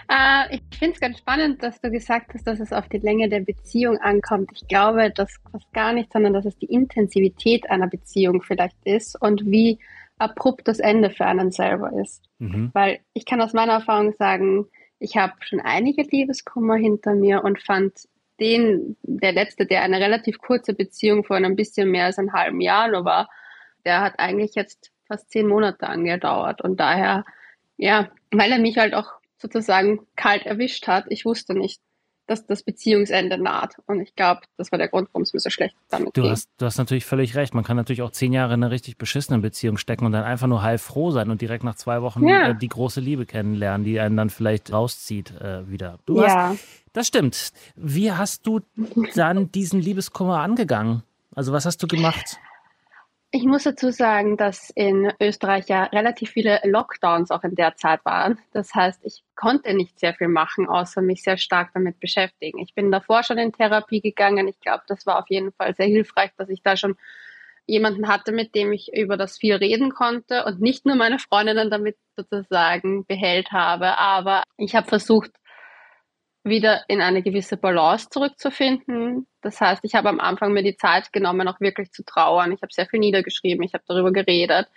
Äh, 0.08 0.56
ich 0.56 0.78
finde 0.78 0.94
es 0.94 1.00
ganz 1.00 1.18
spannend, 1.18 1.62
dass 1.62 1.80
du 1.80 1.90
gesagt 1.90 2.34
hast, 2.34 2.46
dass 2.46 2.60
es 2.60 2.72
auf 2.72 2.88
die 2.88 2.98
Länge 2.98 3.28
der 3.28 3.40
Beziehung 3.40 3.98
ankommt. 3.98 4.50
Ich 4.52 4.66
glaube, 4.66 5.10
das 5.14 5.34
fast 5.50 5.72
gar 5.72 5.92
nicht, 5.92 6.12
sondern 6.12 6.32
dass 6.32 6.44
es 6.44 6.58
die 6.58 6.66
Intensivität 6.66 7.70
einer 7.70 7.86
Beziehung 7.86 8.42
vielleicht 8.42 8.76
ist 8.84 9.20
und 9.20 9.46
wie 9.46 9.78
abrupt 10.18 10.66
das 10.66 10.80
Ende 10.80 11.10
für 11.10 11.26
einen 11.26 11.52
selber 11.52 11.92
ist. 11.92 12.24
Mhm. 12.38 12.70
Weil 12.72 12.98
ich 13.12 13.24
kann 13.24 13.40
aus 13.40 13.52
meiner 13.52 13.74
Erfahrung 13.74 14.12
sagen, 14.14 14.66
ich 14.98 15.16
habe 15.16 15.34
schon 15.40 15.60
einige 15.60 16.02
Liebeskummer 16.02 16.76
hinter 16.76 17.14
mir 17.14 17.44
und 17.44 17.62
fand 17.62 18.08
den, 18.40 18.96
der 19.02 19.32
letzte, 19.32 19.66
der 19.66 19.82
eine 19.82 20.00
relativ 20.00 20.38
kurze 20.38 20.74
Beziehung 20.74 21.24
von 21.24 21.44
ein 21.44 21.56
bisschen 21.56 21.90
mehr 21.90 22.06
als 22.06 22.18
einem 22.18 22.32
halben 22.32 22.60
Jahr 22.60 22.88
nur 22.88 23.04
war, 23.04 23.28
der 23.84 24.00
hat 24.00 24.18
eigentlich 24.18 24.54
jetzt 24.54 24.92
fast 25.06 25.30
zehn 25.30 25.46
Monate 25.46 25.88
angedauert. 25.88 26.60
Und 26.60 26.78
daher, 26.78 27.24
ja, 27.76 28.10
weil 28.30 28.52
er 28.52 28.58
mich 28.58 28.78
halt 28.78 28.94
auch 28.94 29.12
sozusagen 29.38 30.06
kalt 30.16 30.46
erwischt 30.46 30.86
hat, 30.86 31.06
ich 31.08 31.24
wusste 31.24 31.54
nicht, 31.54 31.80
dass 32.28 32.46
das 32.46 32.62
Beziehungsende 32.62 33.38
naht. 33.38 33.76
Und 33.86 34.00
ich 34.00 34.14
glaube, 34.14 34.42
das 34.56 34.70
war 34.70 34.78
der 34.78 34.88
Grund, 34.88 35.08
warum 35.12 35.22
es 35.22 35.32
mir 35.32 35.40
so 35.40 35.50
schlecht 35.50 35.74
damit 35.88 36.16
du 36.16 36.22
ging. 36.22 36.30
Hast, 36.30 36.48
du 36.58 36.66
hast 36.66 36.78
natürlich 36.78 37.06
völlig 37.06 37.34
recht. 37.34 37.54
Man 37.54 37.64
kann 37.64 37.76
natürlich 37.76 38.02
auch 38.02 38.10
zehn 38.10 38.32
Jahre 38.32 38.54
in 38.54 38.62
einer 38.62 38.70
richtig 38.70 38.98
beschissenen 38.98 39.40
Beziehung 39.40 39.78
stecken 39.78 40.04
und 40.04 40.12
dann 40.12 40.24
einfach 40.24 40.46
nur 40.46 40.62
heilfroh 40.62 41.10
sein 41.10 41.30
und 41.30 41.40
direkt 41.40 41.64
nach 41.64 41.74
zwei 41.74 42.02
Wochen 42.02 42.28
ja. 42.28 42.50
äh, 42.50 42.54
die 42.54 42.68
große 42.68 43.00
Liebe 43.00 43.26
kennenlernen, 43.26 43.84
die 43.84 43.98
einen 43.98 44.16
dann 44.16 44.30
vielleicht 44.30 44.72
rauszieht 44.72 45.32
äh, 45.40 45.68
wieder. 45.68 45.98
Du 46.04 46.20
ja. 46.20 46.50
Hast, 46.50 46.64
das 46.92 47.06
stimmt. 47.06 47.52
Wie 47.76 48.12
hast 48.12 48.46
du 48.46 48.60
dann 49.14 49.50
diesen 49.50 49.80
Liebeskummer 49.80 50.40
angegangen? 50.40 51.02
Also 51.34 51.52
was 51.52 51.64
hast 51.64 51.82
du 51.82 51.86
gemacht? 51.86 52.38
Ich 53.30 53.44
muss 53.44 53.64
dazu 53.64 53.90
sagen, 53.90 54.38
dass 54.38 54.70
in 54.70 55.12
Österreich 55.20 55.68
ja 55.68 55.84
relativ 55.84 56.30
viele 56.30 56.60
Lockdowns 56.64 57.30
auch 57.30 57.44
in 57.44 57.54
der 57.54 57.76
Zeit 57.76 58.02
waren. 58.06 58.38
Das 58.52 58.74
heißt, 58.74 59.04
ich 59.04 59.22
konnte 59.36 59.74
nicht 59.74 59.98
sehr 60.00 60.14
viel 60.14 60.28
machen, 60.28 60.66
außer 60.66 61.02
mich 61.02 61.22
sehr 61.22 61.36
stark 61.36 61.70
damit 61.74 62.00
beschäftigen. 62.00 62.58
Ich 62.58 62.74
bin 62.74 62.90
davor 62.90 63.22
schon 63.22 63.36
in 63.36 63.52
Therapie 63.52 64.00
gegangen. 64.00 64.48
Ich 64.48 64.58
glaube, 64.60 64.84
das 64.86 65.04
war 65.04 65.18
auf 65.18 65.28
jeden 65.28 65.52
Fall 65.52 65.74
sehr 65.74 65.86
hilfreich, 65.86 66.30
dass 66.38 66.48
ich 66.48 66.62
da 66.62 66.78
schon 66.78 66.96
jemanden 67.66 68.08
hatte, 68.08 68.32
mit 68.32 68.54
dem 68.54 68.72
ich 68.72 68.90
über 68.94 69.18
das 69.18 69.36
viel 69.36 69.56
reden 69.56 69.92
konnte 69.92 70.46
und 70.46 70.62
nicht 70.62 70.86
nur 70.86 70.96
meine 70.96 71.18
Freundinnen 71.18 71.70
damit 71.70 71.98
sozusagen 72.16 73.04
behält 73.04 73.52
habe. 73.52 73.98
Aber 73.98 74.42
ich 74.56 74.74
habe 74.74 74.88
versucht, 74.88 75.32
wieder 76.44 76.82
in 76.88 77.00
eine 77.00 77.22
gewisse 77.22 77.56
Balance 77.56 78.08
zurückzufinden. 78.10 79.26
Das 79.42 79.60
heißt, 79.60 79.84
ich 79.84 79.94
habe 79.94 80.08
am 80.08 80.20
Anfang 80.20 80.52
mir 80.52 80.62
die 80.62 80.76
Zeit 80.76 81.12
genommen, 81.12 81.48
auch 81.48 81.60
wirklich 81.60 81.90
zu 81.92 82.04
trauern. 82.04 82.52
Ich 82.52 82.62
habe 82.62 82.72
sehr 82.72 82.86
viel 82.86 83.00
niedergeschrieben, 83.00 83.64
ich 83.64 83.74
habe 83.74 83.84
darüber 83.86 84.12
geredet. 84.12 84.68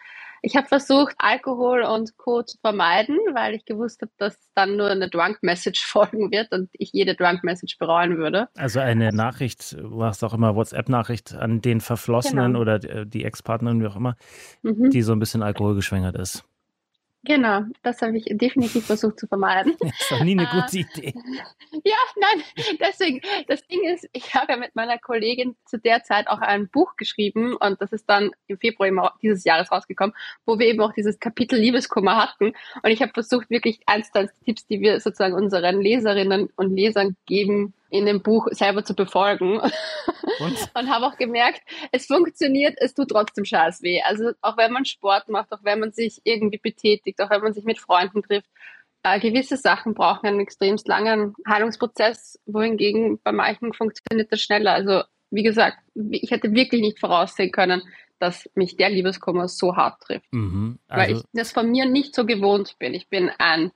Ich 0.44 0.56
habe 0.56 0.68
versucht, 0.68 1.13
Alkohol 1.20 1.84
und 1.84 2.18
Co. 2.18 2.41
zu 2.41 2.58
vermeiden, 2.58 3.18
weil 3.36 3.53
ich 3.53 3.63
gewusst 3.63 4.01
habe, 4.01 4.12
dass 4.18 4.36
dann 4.56 4.75
nur 4.75 4.89
eine 4.89 5.08
Drunk-Message 5.08 5.86
folgen 5.86 6.32
wird 6.32 6.51
und 6.51 6.70
ich 6.74 6.91
jede 6.94 7.15
Drunk-Message 7.15 7.77
bereuen 7.77 8.18
würde. 8.18 8.50
Also 8.58 8.80
eine 8.80 9.12
Nachricht, 9.12 9.74
du 9.74 10.03
hast 10.03 10.24
auch 10.24 10.34
immer 10.34 10.56
WhatsApp-Nachricht 10.56 11.36
an 11.36 11.62
den 11.62 11.80
Verflossenen 11.80 12.53
genau. 12.53 12.62
oder 12.62 12.80
die 12.80 13.24
Ex-Partnerin, 13.24 13.82
wie 13.82 13.88
auch 13.88 13.96
immer, 13.96 14.15
mhm. 14.63 14.89
die 14.89 15.03
so 15.03 15.12
ein 15.12 15.20
bisschen 15.20 15.44
alkoholgeschwängert 15.44 16.15
ist. 16.15 16.44
Genau, 17.24 17.62
das 17.84 18.01
habe 18.01 18.18
ich 18.18 18.25
definitiv 18.32 18.88
versucht 18.88 19.20
zu 19.20 19.28
vermeiden. 19.28 19.75
Das 19.82 19.92
ist 20.00 20.12
doch 20.12 20.24
nie 20.24 20.32
eine 20.32 20.48
gute 20.48 20.78
äh, 20.78 20.82
Idee. 20.82 21.13
Ja, 21.84 21.96
nein, 22.20 22.44
deswegen, 22.82 23.22
das 23.48 23.66
Ding 23.68 23.84
ist, 23.86 24.08
ich 24.12 24.36
habe 24.36 24.51
ja 24.51 24.58
mit 24.58 24.75
meiner 24.75 24.98
Kollegin 24.98 25.56
zu 25.66 25.80
der 25.80 26.04
Zeit 26.04 26.28
auch 26.28 26.40
ein 26.40 26.68
Buch 26.68 26.98
geschrieben 26.98 27.56
und 27.56 27.82
das 27.82 27.94
ist 27.94 28.10
dann 28.10 28.32
im 28.48 28.58
Februar 28.58 29.18
dieses 29.22 29.46
Jahres 29.46 29.72
rausgekommen, 29.72 30.13
wo 30.46 30.60
wir 30.60 30.68
eben 30.68 30.82
auch 30.82 30.92
dieses 30.94 31.20
Kapitel 31.20 31.58
Liebeskummer 31.58 32.18
hatten. 32.18 32.54
Und 32.84 32.92
ich 32.92 33.01
habe 33.01 33.13
versucht, 33.13 33.50
wirklich 33.50 33.80
eins 33.86 34.12
der 34.12 34.30
Tipps, 34.44 34.68
die 34.68 34.82
wir 34.82 35.00
sozusagen 35.00 35.34
unseren 35.34 35.80
Leserinnen 35.80 36.50
und 36.58 36.75
Lesern 36.75 37.16
geben, 37.25 37.74
in 37.91 38.05
dem 38.05 38.21
Buch 38.21 38.48
selber 38.51 38.83
zu 38.83 38.95
befolgen. 38.95 39.60
Und, 39.60 39.69
und 40.75 40.89
habe 40.89 41.05
auch 41.05 41.17
gemerkt, 41.17 41.62
es 41.91 42.07
funktioniert, 42.07 42.75
es 42.77 42.93
tut 42.93 43.10
trotzdem 43.10 43.45
scheiß 43.45 43.83
weh. 43.83 44.01
Also 44.01 44.31
auch 44.41 44.57
wenn 44.57 44.71
man 44.71 44.86
Sport 44.86 45.27
macht, 45.29 45.51
auch 45.51 45.63
wenn 45.63 45.79
man 45.79 45.91
sich 45.91 46.21
irgendwie 46.24 46.57
betätigt, 46.57 47.21
auch 47.21 47.29
wenn 47.29 47.41
man 47.41 47.53
sich 47.53 47.65
mit 47.65 47.79
Freunden 47.79 48.24
trifft, 48.24 48.50
äh, 49.03 49.19
gewisse 49.19 49.57
Sachen 49.57 49.93
brauchen 49.93 50.27
einen 50.27 50.39
extremst 50.39 50.88
langen 50.88 51.36
Heilungsprozess, 51.48 52.39
wohingegen 52.45 53.19
bei 53.21 53.33
manchen 53.33 53.74
funktioniert 53.74 54.31
das 54.31 54.41
schneller. 54.41 54.71
Also 54.71 55.03
wie 55.29 55.43
gesagt, 55.43 55.77
ich 56.12 56.31
hätte 56.31 56.53
wirklich 56.53 56.81
nicht 56.81 57.00
voraussehen 57.00 57.51
können, 57.51 57.81
dass 58.19 58.50
mich 58.53 58.77
der 58.77 58.89
Liebeskummer 58.89 59.48
so 59.48 59.75
hart 59.75 60.01
trifft. 60.01 60.31
Mhm, 60.31 60.79
also 60.88 61.01
weil 61.01 61.17
ich 61.17 61.24
das 61.33 61.51
von 61.51 61.69
mir 61.69 61.86
nicht 61.86 62.15
so 62.15 62.25
gewohnt 62.25 62.77
bin. 62.79 62.93
Ich 62.93 63.10
bin 63.10 63.31
ein, 63.38 63.71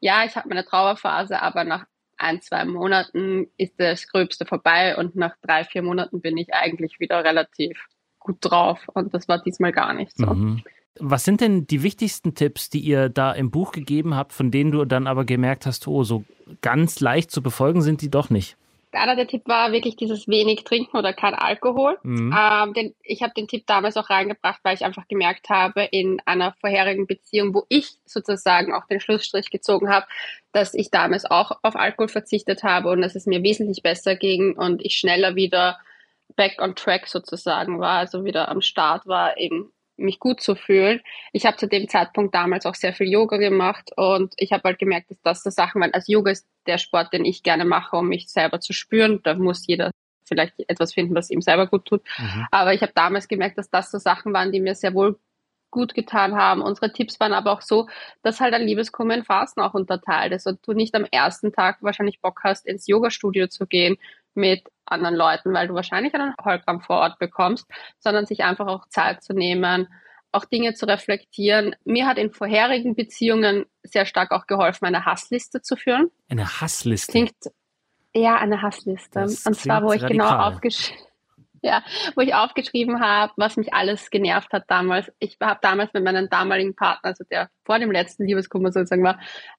ja, 0.00 0.24
ich 0.24 0.36
habe 0.36 0.48
meine 0.48 0.64
Trauerphase, 0.64 1.40
aber 1.40 1.64
nach 1.64 1.86
ein, 2.18 2.42
zwei 2.42 2.64
Monaten 2.64 3.48
ist 3.56 3.74
das 3.78 4.06
Gröbste 4.08 4.44
vorbei 4.44 4.96
und 4.96 5.16
nach 5.16 5.34
drei, 5.42 5.64
vier 5.64 5.82
Monaten 5.82 6.20
bin 6.20 6.36
ich 6.36 6.52
eigentlich 6.52 7.00
wieder 7.00 7.24
relativ 7.24 7.78
gut 8.18 8.38
drauf 8.40 8.80
und 8.92 9.14
das 9.14 9.28
war 9.28 9.40
diesmal 9.42 9.72
gar 9.72 9.94
nicht 9.94 10.16
so. 10.16 10.26
Mhm. 10.26 10.62
Was 11.00 11.24
sind 11.24 11.40
denn 11.40 11.66
die 11.66 11.84
wichtigsten 11.84 12.34
Tipps, 12.34 12.70
die 12.70 12.80
ihr 12.80 13.08
da 13.08 13.32
im 13.32 13.50
Buch 13.50 13.70
gegeben 13.70 14.16
habt, 14.16 14.32
von 14.32 14.50
denen 14.50 14.72
du 14.72 14.84
dann 14.84 15.06
aber 15.06 15.24
gemerkt 15.24 15.64
hast, 15.64 15.86
oh, 15.86 16.02
so 16.02 16.24
ganz 16.60 16.98
leicht 16.98 17.30
zu 17.30 17.40
befolgen 17.40 17.82
sind 17.82 18.02
die 18.02 18.10
doch 18.10 18.30
nicht? 18.30 18.56
Einer 18.92 19.16
der 19.16 19.26
Tipp 19.26 19.42
war 19.46 19.72
wirklich 19.72 19.96
dieses 19.96 20.28
wenig 20.28 20.64
trinken 20.64 20.96
oder 20.96 21.12
kein 21.12 21.34
Alkohol. 21.34 21.98
Mhm. 22.02 22.34
Ähm, 22.36 22.74
den, 22.74 22.94
ich 23.02 23.22
habe 23.22 23.34
den 23.34 23.48
Tipp 23.48 23.66
damals 23.66 23.96
auch 23.96 24.10
reingebracht, 24.10 24.60
weil 24.62 24.74
ich 24.74 24.84
einfach 24.84 25.08
gemerkt 25.08 25.48
habe, 25.50 25.84
in 25.84 26.20
einer 26.24 26.54
vorherigen 26.60 27.06
Beziehung, 27.06 27.54
wo 27.54 27.64
ich 27.68 27.90
sozusagen 28.06 28.72
auch 28.72 28.86
den 28.86 29.00
Schlussstrich 29.00 29.50
gezogen 29.50 29.88
habe, 29.88 30.06
dass 30.52 30.74
ich 30.74 30.90
damals 30.90 31.24
auch 31.24 31.52
auf 31.62 31.76
Alkohol 31.76 32.08
verzichtet 32.08 32.62
habe 32.62 32.90
und 32.90 33.02
dass 33.02 33.14
es 33.14 33.26
mir 33.26 33.42
wesentlich 33.42 33.82
besser 33.82 34.16
ging 34.16 34.56
und 34.56 34.84
ich 34.84 34.96
schneller 34.96 35.36
wieder 35.36 35.78
back 36.36 36.60
on 36.60 36.74
track 36.74 37.06
sozusagen 37.06 37.80
war, 37.80 37.98
also 37.98 38.24
wieder 38.24 38.48
am 38.48 38.60
Start 38.60 39.06
war, 39.06 39.38
eben 39.38 39.72
mich 39.98 40.18
gut 40.18 40.40
zu 40.40 40.54
fühlen. 40.54 41.00
Ich 41.32 41.46
habe 41.46 41.56
zu 41.56 41.66
dem 41.66 41.88
Zeitpunkt 41.88 42.34
damals 42.34 42.66
auch 42.66 42.74
sehr 42.74 42.92
viel 42.92 43.08
Yoga 43.08 43.36
gemacht 43.36 43.90
und 43.96 44.34
ich 44.36 44.52
habe 44.52 44.62
halt 44.64 44.78
gemerkt, 44.78 45.10
dass 45.10 45.20
das 45.22 45.42
so 45.42 45.50
Sachen 45.50 45.80
waren. 45.80 45.92
Also 45.92 46.12
Yoga 46.12 46.30
ist 46.30 46.46
der 46.66 46.78
Sport, 46.78 47.12
den 47.12 47.24
ich 47.24 47.42
gerne 47.42 47.64
mache, 47.64 47.96
um 47.96 48.08
mich 48.08 48.28
selber 48.28 48.60
zu 48.60 48.72
spüren. 48.72 49.20
Da 49.22 49.34
muss 49.34 49.66
jeder 49.66 49.90
vielleicht 50.24 50.54
etwas 50.68 50.94
finden, 50.94 51.14
was 51.14 51.30
ihm 51.30 51.40
selber 51.40 51.66
gut 51.66 51.86
tut. 51.86 52.02
Mhm. 52.18 52.46
Aber 52.50 52.74
ich 52.74 52.82
habe 52.82 52.92
damals 52.94 53.28
gemerkt, 53.28 53.58
dass 53.58 53.70
das 53.70 53.90
so 53.90 53.98
Sachen 53.98 54.32
waren, 54.32 54.52
die 54.52 54.60
mir 54.60 54.74
sehr 54.74 54.94
wohl 54.94 55.18
gut 55.70 55.94
getan 55.94 56.34
haben. 56.34 56.62
Unsere 56.62 56.92
Tipps 56.92 57.20
waren 57.20 57.32
aber 57.32 57.52
auch 57.52 57.60
so, 57.60 57.88
dass 58.22 58.40
halt 58.40 58.54
ein 58.54 58.66
Liebeskummer 58.66 59.14
in 59.14 59.24
Phasen 59.24 59.62
auch 59.62 59.74
unterteilt 59.74 60.32
ist 60.32 60.46
und 60.46 60.60
du 60.66 60.72
nicht 60.72 60.94
am 60.94 61.04
ersten 61.04 61.52
Tag 61.52 61.78
wahrscheinlich 61.82 62.20
Bock 62.20 62.40
hast, 62.44 62.66
ins 62.66 62.86
Yoga-Studio 62.86 63.48
zu 63.48 63.66
gehen 63.66 63.98
mit 64.38 64.66
anderen 64.86 65.14
Leuten, 65.14 65.52
weil 65.52 65.68
du 65.68 65.74
wahrscheinlich 65.74 66.14
einen 66.14 66.34
Heulkrampf 66.42 66.86
vor 66.86 66.98
Ort 66.98 67.18
bekommst, 67.18 67.66
sondern 67.98 68.26
sich 68.26 68.42
einfach 68.44 68.66
auch 68.66 68.88
Zeit 68.88 69.22
zu 69.22 69.34
nehmen, 69.34 69.88
auch 70.32 70.44
Dinge 70.44 70.74
zu 70.74 70.86
reflektieren. 70.86 71.74
Mir 71.84 72.06
hat 72.06 72.18
in 72.18 72.32
vorherigen 72.32 72.94
Beziehungen 72.94 73.66
sehr 73.82 74.06
stark 74.06 74.30
auch 74.30 74.46
geholfen, 74.46 74.86
eine 74.86 75.04
Hassliste 75.04 75.60
zu 75.60 75.76
führen. 75.76 76.10
Eine 76.28 76.60
Hassliste? 76.60 77.12
Klingt, 77.12 77.34
ja, 78.14 78.36
eine 78.36 78.62
Hassliste. 78.62 79.20
Das 79.20 79.44
und 79.46 79.54
zwar, 79.54 79.82
wo 79.82 79.92
ich 79.92 80.06
genau 80.06 80.24
radikal. 80.24 80.38
genau 80.38 80.56
aufgeschrieben 80.56 81.08
ja, 81.62 81.82
wo 82.14 82.20
ich 82.20 82.34
aufgeschrieben 82.34 83.00
habe, 83.00 83.32
was 83.36 83.56
mich 83.56 83.74
alles 83.74 84.10
genervt 84.10 84.52
hat 84.52 84.64
damals. 84.68 85.10
Ich 85.18 85.36
habe 85.42 85.58
damals 85.62 85.92
mit 85.92 86.04
meinem 86.04 86.28
damaligen 86.28 86.74
Partner, 86.74 87.08
also 87.08 87.24
der 87.24 87.50
vor 87.64 87.78
dem 87.78 87.90
letzten 87.90 88.24
Liebeskummer 88.24 88.72
sozusagen 88.72 89.04
war, 89.04 89.18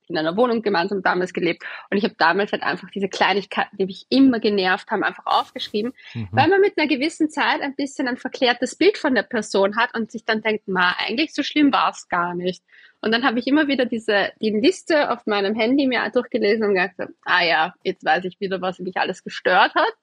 in 0.10 0.18
einer 0.18 0.36
Wohnung 0.36 0.62
gemeinsam 0.62 1.01
damals 1.01 1.34
gelebt. 1.34 1.63
Und 1.89 1.98
ich 1.98 2.04
habe 2.04 2.16
damals 2.18 2.51
halt 2.51 2.63
einfach 2.63 2.89
diese 2.89 3.08
Kleinigkeiten, 3.08 3.78
die 3.78 3.86
mich 3.86 4.06
immer 4.10 4.39
genervt 4.39 4.89
haben, 4.92 5.04
einfach 5.04 5.25
aufgeschrieben, 5.25 5.94
mhm. 6.13 6.28
weil 6.32 6.50
man 6.50 6.62
mit 6.62 6.78
einer 6.78 6.88
gewissen 6.88 7.30
Zeit 7.30 7.62
ein 7.62 7.75
bisschen 7.75 8.08
ein 8.08 8.18
verklärtes 8.18 8.75
Bild 8.75 8.98
von 8.98 9.16
der 9.16 9.24
Person 9.24 9.78
hat 9.78 9.96
und 9.96 10.12
sich 10.12 10.25
dann 10.25 10.42
denkt, 10.42 10.68
ma, 10.68 10.96
eigentlich 10.98 11.34
so 11.34 11.44
schlimm 11.44 11.72
war 11.72 11.92
es 11.92 12.10
gar 12.10 12.36
nicht. 12.36 12.63
Und 13.01 13.13
dann 13.13 13.24
habe 13.24 13.39
ich 13.39 13.48
immer 13.48 13.68
wieder 13.68 13.86
diese 13.86 14.32
die 14.42 14.50
Liste 14.50 15.12
auf 15.12 15.25
meinem 15.25 15.56
Handy 15.56 15.88
mir 15.88 16.10
durchgelesen 16.10 16.66
und 16.66 16.74
gedacht, 16.74 16.96
ah 17.24 17.44
ja, 17.44 17.74
jetzt 17.84 18.04
weiß 18.04 18.25
ich 18.25 18.39
wieder, 18.39 18.62
was 18.62 18.80
mich 18.80 18.98
alles 18.98 19.24
gestört 19.24 19.74
hat, 19.75 19.94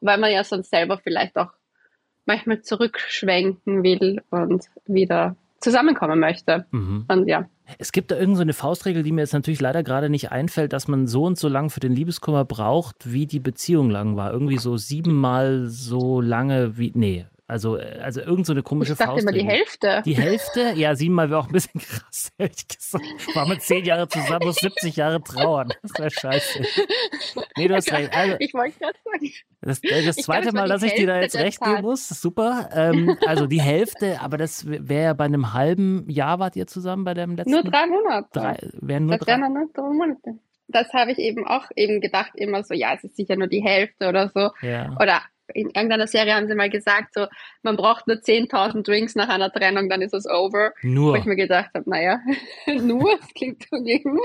weil 0.00 0.18
man 0.18 0.32
ja 0.32 0.42
sonst 0.42 0.70
selber 0.70 0.98
vielleicht 0.98 1.36
auch 1.36 1.52
manchmal 2.24 2.62
zurückschwenken 2.62 3.82
will 3.82 4.22
und 4.30 4.64
wieder 4.86 5.36
zusammenkommen 5.60 6.20
möchte. 6.20 6.66
Mhm. 6.70 7.04
Und 7.08 7.28
ja. 7.28 7.46
Es 7.78 7.92
gibt 7.92 8.10
da 8.10 8.16
irgendeine 8.16 8.52
so 8.52 8.60
Faustregel, 8.60 9.02
die 9.02 9.12
mir 9.12 9.22
jetzt 9.22 9.32
natürlich 9.32 9.60
leider 9.60 9.82
gerade 9.82 10.08
nicht 10.08 10.30
einfällt, 10.30 10.72
dass 10.72 10.86
man 10.86 11.06
so 11.06 11.24
und 11.24 11.38
so 11.38 11.48
lang 11.48 11.70
für 11.70 11.80
den 11.80 11.92
Liebeskummer 11.92 12.44
braucht, 12.44 13.12
wie 13.12 13.26
die 13.26 13.40
Beziehung 13.40 13.90
lang 13.90 14.16
war. 14.16 14.32
Irgendwie 14.32 14.58
so 14.58 14.76
siebenmal 14.76 15.66
so 15.66 16.20
lange 16.20 16.78
wie. 16.78 16.92
Nee, 16.94 17.26
also, 17.48 17.76
äh, 17.76 18.00
also 18.02 18.20
irgend 18.20 18.44
so 18.44 18.52
eine 18.52 18.62
komische 18.62 18.92
ich 18.92 18.98
dachte 18.98 19.20
immer 19.20 19.30
die 19.30 19.46
Hälfte. 19.46 20.02
Die 20.04 20.16
Hälfte? 20.16 20.72
Ja, 20.74 20.96
siebenmal 20.96 21.30
wäre 21.30 21.40
auch 21.40 21.46
ein 21.46 21.52
bisschen 21.52 21.80
krass, 21.80 22.32
ehrlich 22.38 22.66
gesagt. 22.66 23.04
War 23.34 23.46
mit 23.46 23.62
zehn 23.62 23.84
Jahre 23.84 24.08
zusammen, 24.08 24.46
muss 24.46 24.56
70 24.56 24.96
Jahre 24.96 25.22
trauern. 25.22 25.72
Das 25.82 25.92
wäre 25.98 26.10
scheiße. 26.10 26.62
Nee, 27.56 27.68
du 27.68 27.76
hast 27.76 27.92
recht. 27.92 28.12
Also, 28.12 28.36
ich 28.40 28.52
wollte 28.52 28.78
gerade 28.78 28.98
sagen. 29.04 29.32
Das, 29.60 29.82
äh, 29.84 30.04
das 30.04 30.16
zweite 30.16 30.52
Mal, 30.52 30.68
dass 30.68 30.82
ich 30.82 30.94
dir 30.94 31.06
da 31.06 31.20
jetzt 31.20 31.36
recht 31.36 31.60
geben 31.60 31.82
muss, 31.82 32.08
super. 32.08 32.68
Ähm, 32.72 33.16
also 33.26 33.46
die 33.46 33.60
Hälfte, 33.60 34.20
aber 34.20 34.38
das 34.38 34.66
wäre 34.66 35.04
ja 35.04 35.12
bei 35.12 35.24
einem 35.24 35.52
halben 35.52 36.08
Jahr 36.10 36.40
wart 36.40 36.56
ihr 36.56 36.66
zusammen 36.66 37.04
bei 37.04 37.14
dem 37.14 37.36
letzten? 37.36 37.52
Nur 37.52 37.62
drei 37.62 37.86
Monate. 37.86 38.28
Drei, 38.32 38.56
wären 38.80 39.06
nur 39.06 39.18
das 39.18 39.26
drei. 39.26 39.40
wären 39.40 39.52
nur 39.52 39.70
drei 39.72 39.82
Monate. 39.82 40.38
Das 40.68 40.92
habe 40.92 41.12
ich 41.12 41.18
eben 41.18 41.46
auch 41.46 41.66
eben 41.76 42.00
gedacht, 42.00 42.32
immer 42.34 42.64
so, 42.64 42.74
ja, 42.74 42.92
es 42.94 43.04
ist 43.04 43.16
sicher 43.16 43.36
nur 43.36 43.46
die 43.46 43.62
Hälfte 43.62 44.08
oder 44.08 44.28
so. 44.28 44.50
Ja. 44.62 44.96
Oder 45.00 45.22
in 45.54 45.66
irgendeiner 45.66 46.06
Serie 46.06 46.34
haben 46.34 46.48
sie 46.48 46.54
mal 46.54 46.70
gesagt, 46.70 47.14
so, 47.14 47.26
man 47.62 47.76
braucht 47.76 48.06
nur 48.06 48.16
10.000 48.16 48.82
Drinks 48.82 49.14
nach 49.14 49.28
einer 49.28 49.52
Trennung, 49.52 49.88
dann 49.88 50.02
ist 50.02 50.14
es 50.14 50.26
over. 50.26 50.72
Nur. 50.82 51.12
Wo 51.12 51.16
ich 51.16 51.24
mir 51.24 51.36
gedacht 51.36 51.70
habe, 51.74 51.88
naja, 51.88 52.20
nur, 52.66 53.16
das 53.18 53.32
klingt 53.34 53.66
so 53.70 53.82
gegen. 53.82 54.18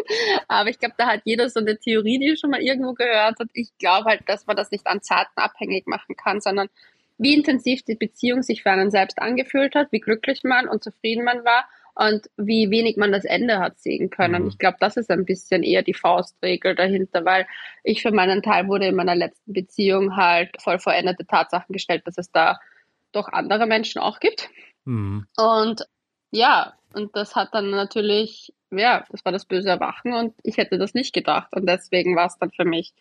Aber 0.47 0.69
ich 0.69 0.79
glaube, 0.79 0.95
da 0.97 1.07
hat 1.07 1.21
jeder 1.25 1.49
so 1.49 1.59
eine 1.59 1.77
Theorie, 1.77 2.19
die 2.19 2.37
schon 2.37 2.49
mal 2.49 2.61
irgendwo 2.61 2.93
gehört 2.93 3.39
hat. 3.39 3.49
Ich 3.53 3.69
glaube 3.77 4.09
halt, 4.09 4.21
dass 4.27 4.47
man 4.47 4.55
das 4.55 4.71
nicht 4.71 4.87
an 4.87 5.01
Zarten 5.01 5.37
abhängig 5.37 5.87
machen 5.87 6.15
kann, 6.15 6.41
sondern 6.41 6.69
wie 7.17 7.35
intensiv 7.35 7.83
die 7.83 7.95
Beziehung 7.95 8.41
sich 8.41 8.63
für 8.63 8.71
einen 8.71 8.89
selbst 8.89 9.19
angefühlt 9.19 9.75
hat, 9.75 9.91
wie 9.91 9.99
glücklich 9.99 10.43
man 10.43 10.67
und 10.67 10.83
zufrieden 10.83 11.23
man 11.23 11.45
war 11.45 11.65
und 11.95 12.29
wie 12.37 12.69
wenig 12.71 12.97
man 12.97 13.11
das 13.11 13.25
Ende 13.25 13.59
hat 13.59 13.79
sehen 13.79 14.09
können. 14.09 14.43
Mhm. 14.43 14.49
Ich 14.49 14.57
glaube, 14.57 14.77
das 14.79 14.97
ist 14.97 15.09
ein 15.11 15.25
bisschen 15.25 15.63
eher 15.63 15.83
die 15.83 15.93
Faustregel 15.93 16.75
dahinter, 16.75 17.25
weil 17.25 17.47
ich 17.83 18.01
für 18.01 18.11
meinen 18.11 18.41
Teil 18.41 18.67
wurde 18.67 18.87
in 18.87 18.95
meiner 18.95 19.15
letzten 19.15 19.53
Beziehung 19.53 20.15
halt 20.15 20.49
voll 20.61 20.79
veränderte 20.79 21.25
Tatsachen 21.25 21.73
gestellt, 21.73 22.03
dass 22.05 22.17
es 22.17 22.31
da 22.31 22.59
doch 23.11 23.27
andere 23.27 23.67
Menschen 23.67 24.01
auch 24.01 24.19
gibt. 24.19 24.49
Mhm. 24.85 25.27
Und 25.37 25.81
ja, 26.31 26.73
und 26.93 27.15
das 27.15 27.35
hat 27.35 27.53
dann 27.53 27.71
natürlich, 27.71 28.53
ja, 28.71 29.05
das 29.09 29.25
war 29.25 29.31
das 29.31 29.45
böse 29.45 29.69
Erwachen 29.69 30.13
und 30.13 30.33
ich 30.43 30.57
hätte 30.57 30.77
das 30.77 30.93
nicht 30.93 31.13
gedacht. 31.13 31.53
Und 31.53 31.67
deswegen 31.67 32.15
war 32.15 32.27
es 32.27 32.37
dann 32.37 32.51
für 32.51 32.65
mich 32.65 32.93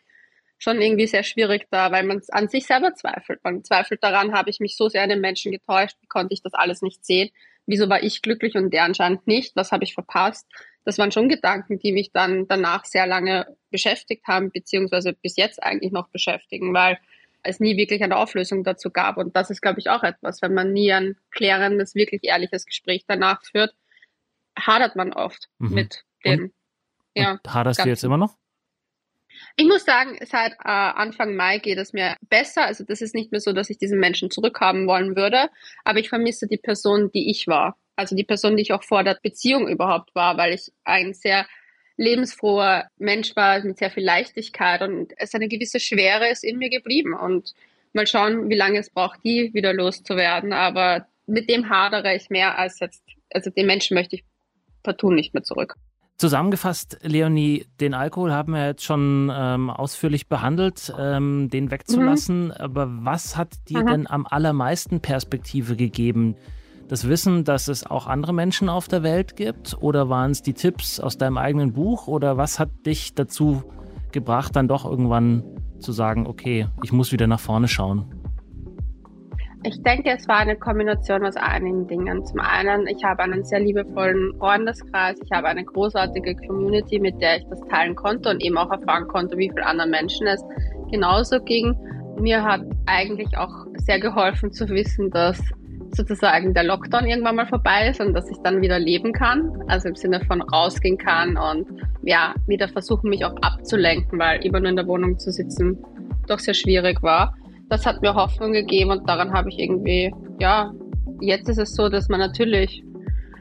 schon 0.59 0.81
irgendwie 0.81 1.07
sehr 1.07 1.22
schwierig 1.22 1.68
da, 1.70 1.90
weil 1.90 2.05
man 2.05 2.20
an 2.29 2.48
sich 2.48 2.66
selber 2.66 2.94
zweifelt. 2.94 3.42
Man 3.44 3.64
zweifelt 3.64 4.03
daran, 4.03 4.33
habe 4.33 4.50
ich 4.50 4.61
mich 4.61 4.76
so 4.76 4.88
sehr 4.88 5.03
an 5.03 5.09
den 5.09 5.20
Menschen 5.20 5.53
getäuscht, 5.53 5.96
wie 6.00 6.07
konnte 6.07 6.35
ich 6.35 6.42
das 6.42 6.55
alles 6.55 6.83
nicht 6.83 7.05
sehen 7.05 7.31
wieso 7.66 7.88
war 7.88 8.03
ich 8.03 8.23
glücklich 8.23 8.57
und 8.57 8.73
der 8.73 8.85
anscheinend 8.85 9.27
nicht, 9.27 9.57
was 9.57 9.73
habe 9.73 9.85
ich 9.85 9.94
verpasst. 9.94 10.46
Das 10.85 10.99
waren 10.99 11.12
schon 11.12 11.29
Gedanken, 11.29 11.79
die 11.79 11.92
mich 11.92 12.11
dann 12.12 12.49
danach 12.49 12.85
sehr 12.85 13.07
lange 13.07 13.57
beschäftigt 13.70 14.27
haben, 14.27 14.51
beziehungsweise 14.51 15.12
bis 15.12 15.37
jetzt 15.37 15.62
eigentlich 15.62 15.92
noch 15.92 16.09
beschäftigen, 16.09 16.73
weil 16.75 16.99
es 17.42 17.61
nie 17.61 17.77
wirklich 17.77 18.03
eine 18.03 18.16
Auflösung 18.16 18.64
dazu 18.64 18.90
gab. 18.90 19.16
Und 19.16 19.37
das 19.37 19.51
ist, 19.51 19.62
glaube 19.62 19.81
ich, 19.81 19.88
auch 19.90 20.03
etwas, 20.03 20.42
wenn 20.42 20.55
man 20.55 20.73
nie 20.73 20.92
ein 20.92 21.16
klärendes, 21.31 21.94
wirklich 21.94 22.25
ehrliches 22.25 22.66
Gespräch 22.66 23.05
danach 23.07 23.42
führt, 23.44 23.75
hadert 24.59 24.96
man 24.96 25.12
oft 25.12 25.49
mhm. 25.59 25.75
mit 25.75 26.05
dem. 26.25 26.42
Und, 26.42 26.53
ja, 27.14 27.33
und 27.33 27.55
haderst 27.55 27.85
du 27.85 27.88
jetzt 27.88 28.05
immer 28.05 28.18
noch? 28.18 28.37
Ich 29.56 29.66
muss 29.66 29.84
sagen, 29.84 30.18
seit 30.24 30.52
äh, 30.52 30.56
Anfang 30.64 31.34
Mai 31.34 31.58
geht 31.58 31.78
es 31.78 31.92
mir 31.92 32.16
besser. 32.28 32.64
Also 32.66 32.84
das 32.84 33.00
ist 33.00 33.14
nicht 33.14 33.30
mehr 33.30 33.40
so, 33.40 33.52
dass 33.52 33.70
ich 33.70 33.78
diesen 33.78 33.98
Menschen 33.98 34.30
zurückhaben 34.30 34.86
wollen 34.86 35.16
würde, 35.16 35.48
aber 35.84 35.98
ich 35.98 36.08
vermisse 36.08 36.46
die 36.46 36.56
Person, 36.56 37.10
die 37.12 37.30
ich 37.30 37.46
war. 37.46 37.76
Also 37.96 38.16
die 38.16 38.24
Person, 38.24 38.56
die 38.56 38.62
ich 38.62 38.72
auch 38.72 38.84
vor 38.84 39.04
der 39.04 39.18
Beziehung 39.22 39.68
überhaupt 39.68 40.14
war, 40.14 40.38
weil 40.38 40.54
ich 40.54 40.72
ein 40.84 41.12
sehr 41.12 41.46
lebensfroher 41.96 42.88
Mensch 42.96 43.36
war 43.36 43.62
mit 43.62 43.76
sehr 43.76 43.90
viel 43.90 44.04
Leichtigkeit 44.04 44.80
und 44.80 45.12
es 45.18 45.34
eine 45.34 45.48
gewisse 45.48 45.80
Schwere 45.80 46.30
ist 46.30 46.42
in 46.44 46.56
mir 46.56 46.70
geblieben 46.70 47.12
und 47.12 47.54
mal 47.92 48.06
schauen, 48.06 48.48
wie 48.48 48.54
lange 48.56 48.78
es 48.78 48.88
braucht, 48.88 49.20
die 49.22 49.52
wieder 49.52 49.74
loszuwerden. 49.74 50.54
Aber 50.54 51.06
mit 51.26 51.50
dem 51.50 51.68
hadere 51.68 52.14
ich 52.16 52.30
mehr 52.30 52.58
als 52.58 52.80
jetzt, 52.80 53.02
also 53.30 53.50
den 53.50 53.66
Menschen 53.66 53.94
möchte 53.94 54.16
ich 54.16 54.24
partout 54.82 55.10
nicht 55.10 55.34
mehr 55.34 55.42
zurück. 55.42 55.74
Zusammengefasst, 56.20 56.98
Leonie, 57.00 57.64
den 57.80 57.94
Alkohol 57.94 58.30
haben 58.30 58.52
wir 58.52 58.66
jetzt 58.66 58.85
schon 58.85 59.33
ähm, 59.35 59.70
ausführlich 59.70 60.28
behandelt, 60.28 60.92
ähm, 60.98 61.48
den 61.48 61.70
wegzulassen. 61.70 62.48
Mhm. 62.48 62.52
Aber 62.52 62.90
was 62.90 63.38
hat 63.38 63.54
dir 63.70 63.80
mhm. 63.80 63.87
denn 63.87 64.06
am 64.06 64.26
allermeisten 64.26 65.00
Perspektive 65.00 65.76
gegeben? 65.76 66.37
Das 66.88 67.09
Wissen, 67.09 67.44
dass 67.44 67.68
es 67.68 67.87
auch 67.87 68.06
andere 68.06 68.35
Menschen 68.35 68.68
auf 68.68 68.87
der 68.87 69.02
Welt 69.02 69.35
gibt? 69.35 69.78
Oder 69.80 70.11
waren 70.11 70.33
es 70.33 70.42
die 70.42 70.52
Tipps 70.52 71.00
aus 71.00 71.16
deinem 71.16 71.38
eigenen 71.38 71.72
Buch? 71.72 72.06
Oder 72.06 72.37
was 72.37 72.59
hat 72.59 72.68
dich 72.85 73.14
dazu 73.14 73.62
gebracht, 74.12 74.54
dann 74.54 74.68
doch 74.68 74.85
irgendwann 74.85 75.42
zu 75.78 75.92
sagen, 75.92 76.26
okay, 76.26 76.66
ich 76.83 76.92
muss 76.92 77.12
wieder 77.12 77.28
nach 77.28 77.40
vorne 77.40 77.66
schauen? 77.66 78.19
Ich 79.62 79.83
denke, 79.83 80.11
es 80.16 80.27
war 80.27 80.38
eine 80.38 80.57
Kombination 80.57 81.25
aus 81.27 81.37
einigen 81.37 81.87
Dingen. 81.87 82.25
Zum 82.25 82.40
einen, 82.40 82.87
ich 82.87 83.05
habe 83.05 83.23
einen 83.23 83.44
sehr 83.44 83.61
liebevollen 83.61 84.33
Freundeskreis, 84.38 85.18
ich 85.23 85.31
habe 85.31 85.49
eine 85.49 85.64
großartige 85.64 86.35
Community, 86.46 86.99
mit 86.99 87.20
der 87.20 87.38
ich 87.38 87.46
das 87.51 87.61
teilen 87.68 87.94
konnte 87.94 88.31
und 88.31 88.42
eben 88.42 88.57
auch 88.57 88.70
erfahren 88.70 89.07
konnte, 89.09 89.37
wie 89.37 89.51
viel 89.51 89.62
anderen 89.62 89.90
Menschen 89.90 90.27
es 90.27 90.42
genauso 90.90 91.40
ging. 91.40 91.77
Mir 92.18 92.42
hat 92.42 92.62
eigentlich 92.87 93.37
auch 93.37 93.66
sehr 93.77 94.01
geholfen 94.01 94.51
zu 94.51 94.66
wissen, 94.70 95.11
dass 95.11 95.38
sozusagen 95.92 96.55
der 96.55 96.64
Lockdown 96.64 97.07
irgendwann 97.07 97.37
mal 97.37 97.46
vorbei 97.46 97.88
ist 97.90 98.01
und 98.01 98.14
dass 98.14 98.31
ich 98.31 98.38
dann 98.42 98.62
wieder 98.62 98.79
leben 98.79 99.12
kann. 99.12 99.62
Also 99.68 99.88
im 99.88 99.94
Sinne 99.94 100.25
von 100.25 100.40
rausgehen 100.40 100.96
kann 100.96 101.37
und 101.37 101.66
ja, 102.03 102.35
wieder 102.46 102.68
versuchen, 102.68 103.11
mich 103.11 103.27
auch 103.27 103.37
abzulenken, 103.42 104.18
weil 104.18 104.42
immer 104.42 104.61
nur 104.61 104.70
in 104.70 104.77
der 104.77 104.87
Wohnung 104.87 105.18
zu 105.18 105.31
sitzen 105.31 105.85
doch 106.29 106.38
sehr 106.38 106.55
schwierig 106.55 107.03
war 107.03 107.35
das 107.70 107.87
hat 107.87 108.02
mir 108.02 108.14
Hoffnung 108.14 108.52
gegeben 108.52 108.90
und 108.90 109.09
daran 109.09 109.33
habe 109.33 109.48
ich 109.48 109.59
irgendwie, 109.59 110.12
ja, 110.40 110.72
jetzt 111.20 111.48
ist 111.48 111.59
es 111.59 111.74
so, 111.74 111.88
dass 111.88 112.09
man 112.09 112.18
natürlich, 112.18 112.85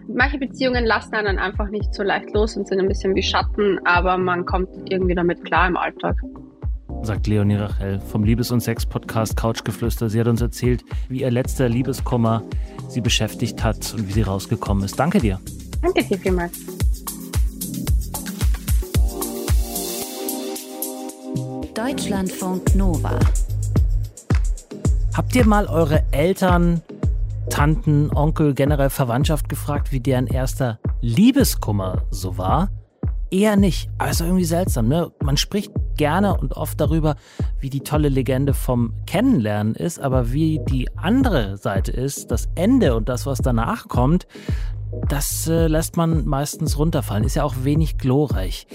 manche 0.08 0.38
Beziehungen 0.38 0.86
lassen 0.86 1.16
einen 1.16 1.40
einfach 1.40 1.68
nicht 1.70 1.94
so 1.94 2.04
leicht 2.04 2.32
los 2.34 2.56
und 2.56 2.68
sind 2.68 2.80
ein 2.80 2.88
bisschen 2.88 3.16
wie 3.16 3.24
Schatten, 3.24 3.80
aber 3.86 4.18
man 4.18 4.46
kommt 4.46 4.70
irgendwie 4.90 5.16
damit 5.16 5.44
klar 5.44 5.68
im 5.68 5.76
Alltag. 5.76 6.16
Sagt 7.02 7.28
Leonie 7.28 7.56
Rachel 7.56 8.00
vom 8.00 8.24
Liebes- 8.24 8.52
und 8.52 8.60
Sex-Podcast 8.60 9.36
Couchgeflüster. 9.36 10.10
Sie 10.10 10.20
hat 10.20 10.28
uns 10.28 10.42
erzählt, 10.42 10.84
wie 11.08 11.22
ihr 11.22 11.32
letzter 11.32 11.68
Liebeskummer 11.68 12.44
sie 12.88 13.02
beschäftigt 13.02 13.64
hat 13.64 13.94
und 13.94 14.08
wie 14.08 14.12
sie 14.12 14.22
rausgekommen 14.22 14.84
ist. 14.84 15.00
Danke 15.00 15.20
dir. 15.20 15.40
Danke 15.82 16.04
dir 16.04 16.20
vielmals. 16.20 16.60
Deutschlandfunk 21.74 22.76
Nova. 22.76 23.18
Habt 25.20 25.36
ihr 25.36 25.46
mal 25.46 25.66
eure 25.68 26.06
Eltern 26.12 26.82
Tanten, 27.50 28.10
Onkel, 28.16 28.54
generell 28.54 28.90
Verwandtschaft 28.90 29.50
gefragt, 29.50 29.92
wie 29.92 30.00
deren 30.00 30.28
erster 30.28 30.80
Liebeskummer 31.02 32.04
so 32.10 32.38
war. 32.38 32.70
Eher 33.30 33.58
nicht. 33.58 33.90
Aber 33.98 34.12
ist 34.12 34.22
irgendwie 34.22 34.46
seltsam, 34.46 34.88
ne? 34.88 35.12
Man 35.22 35.36
spricht 35.36 35.74
gerne 35.98 36.38
und 36.38 36.54
oft 36.54 36.80
darüber, 36.80 37.18
wie 37.60 37.70
die 37.70 37.82
tolle 37.82 38.08
Legende 38.08 38.54
vom 38.54 38.94
Kennenlernen 39.08 39.76
ist, 39.76 40.00
aber 40.00 40.32
wie 40.32 40.62
die 40.70 40.88
andere 40.96 41.58
Seite 41.58 41.92
ist, 41.92 42.32
das 42.32 42.48
Ende 42.56 42.96
und 42.96 43.10
das, 43.10 43.26
was 43.26 43.40
danach 43.40 43.90
kommt, 43.90 44.26
das 45.10 45.50
äh, 45.50 45.68
lässt 45.68 45.98
man 45.98 46.28
meistens 46.30 46.78
runterfallen. 46.78 47.26
Ist 47.26 47.36
ja 47.36 47.44
auch 47.44 47.56
wenig 47.64 47.98
glorreich. 47.98 48.68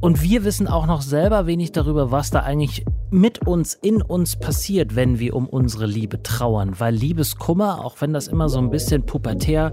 Und 0.00 0.22
wir 0.22 0.44
wissen 0.44 0.66
auch 0.68 0.86
noch 0.86 1.02
selber 1.02 1.46
wenig 1.46 1.72
darüber, 1.72 2.10
was 2.10 2.30
da 2.30 2.40
eigentlich 2.40 2.84
mit 3.10 3.46
uns, 3.46 3.74
in 3.74 4.02
uns 4.02 4.36
passiert, 4.36 4.96
wenn 4.96 5.18
wir 5.18 5.34
um 5.34 5.48
unsere 5.48 5.86
Liebe 5.86 6.22
trauern. 6.22 6.78
Weil 6.78 6.94
Liebeskummer, 6.94 7.84
auch 7.84 8.00
wenn 8.00 8.12
das 8.12 8.28
immer 8.28 8.48
so 8.48 8.58
ein 8.58 8.70
bisschen 8.70 9.06
pubertär 9.06 9.72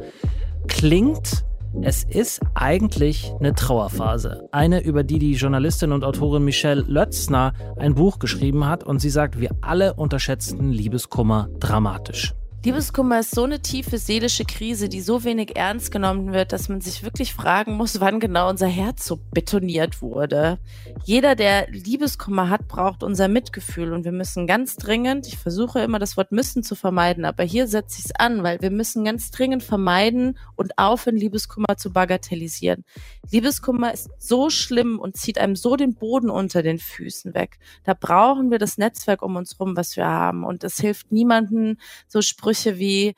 klingt, 0.67 1.43
es 1.81 2.03
ist 2.03 2.41
eigentlich 2.53 3.31
eine 3.39 3.55
Trauerphase. 3.55 4.47
Eine, 4.51 4.83
über 4.83 5.03
die 5.03 5.19
die 5.19 5.33
Journalistin 5.33 5.91
und 5.91 6.03
Autorin 6.03 6.43
Michelle 6.43 6.81
Lötzner 6.81 7.53
ein 7.77 7.95
Buch 7.95 8.19
geschrieben 8.19 8.67
hat 8.67 8.83
und 8.83 8.99
sie 8.99 9.09
sagt, 9.09 9.39
wir 9.39 9.51
alle 9.61 9.93
unterschätzten 9.93 10.71
Liebeskummer 10.71 11.49
dramatisch. 11.59 12.33
Liebeskummer 12.63 13.21
ist 13.21 13.33
so 13.33 13.45
eine 13.45 13.63
tiefe 13.63 13.97
seelische 13.97 14.45
Krise, 14.45 14.87
die 14.87 15.01
so 15.01 15.23
wenig 15.23 15.55
ernst 15.55 15.91
genommen 15.91 16.31
wird, 16.31 16.53
dass 16.53 16.69
man 16.69 16.79
sich 16.79 17.01
wirklich 17.01 17.33
fragen 17.33 17.73
muss, 17.73 17.99
wann 17.99 18.19
genau 18.19 18.51
unser 18.51 18.67
Herz 18.67 19.03
so 19.07 19.19
betoniert 19.33 20.03
wurde. 20.03 20.59
Jeder, 21.03 21.33
der 21.33 21.71
Liebeskummer 21.71 22.51
hat, 22.51 22.67
braucht 22.67 23.01
unser 23.01 23.29
Mitgefühl 23.29 23.93
und 23.93 24.05
wir 24.05 24.11
müssen 24.11 24.45
ganz 24.45 24.75
dringend, 24.75 25.25
ich 25.25 25.39
versuche 25.39 25.79
immer 25.79 25.97
das 25.97 26.17
Wort 26.17 26.31
müssen 26.31 26.61
zu 26.61 26.75
vermeiden, 26.75 27.25
aber 27.25 27.43
hier 27.43 27.65
setze 27.65 27.97
ich 27.97 28.05
es 28.05 28.11
an, 28.15 28.43
weil 28.43 28.61
wir 28.61 28.69
müssen 28.69 29.05
ganz 29.05 29.31
dringend 29.31 29.63
vermeiden 29.63 30.37
und 30.55 30.77
aufhören, 30.77 31.15
Liebeskummer 31.15 31.77
zu 31.77 31.91
bagatellisieren. 31.91 32.85
Liebeskummer 33.31 33.91
ist 33.91 34.11
so 34.19 34.51
schlimm 34.51 34.99
und 34.99 35.17
zieht 35.17 35.39
einem 35.39 35.55
so 35.55 35.77
den 35.77 35.95
Boden 35.95 36.29
unter 36.29 36.61
den 36.61 36.77
Füßen 36.77 37.33
weg. 37.33 37.57
Da 37.85 37.95
brauchen 37.95 38.51
wir 38.51 38.59
das 38.59 38.77
Netzwerk 38.77 39.23
um 39.23 39.35
uns 39.35 39.59
rum, 39.59 39.75
was 39.75 39.97
wir 39.97 40.05
haben 40.05 40.43
und 40.43 40.63
es 40.63 40.77
hilft 40.77 41.11
niemanden, 41.11 41.79
so 42.07 42.21
Sprüche 42.21 42.50
Sprüche 42.51 42.77
wie 42.79 43.15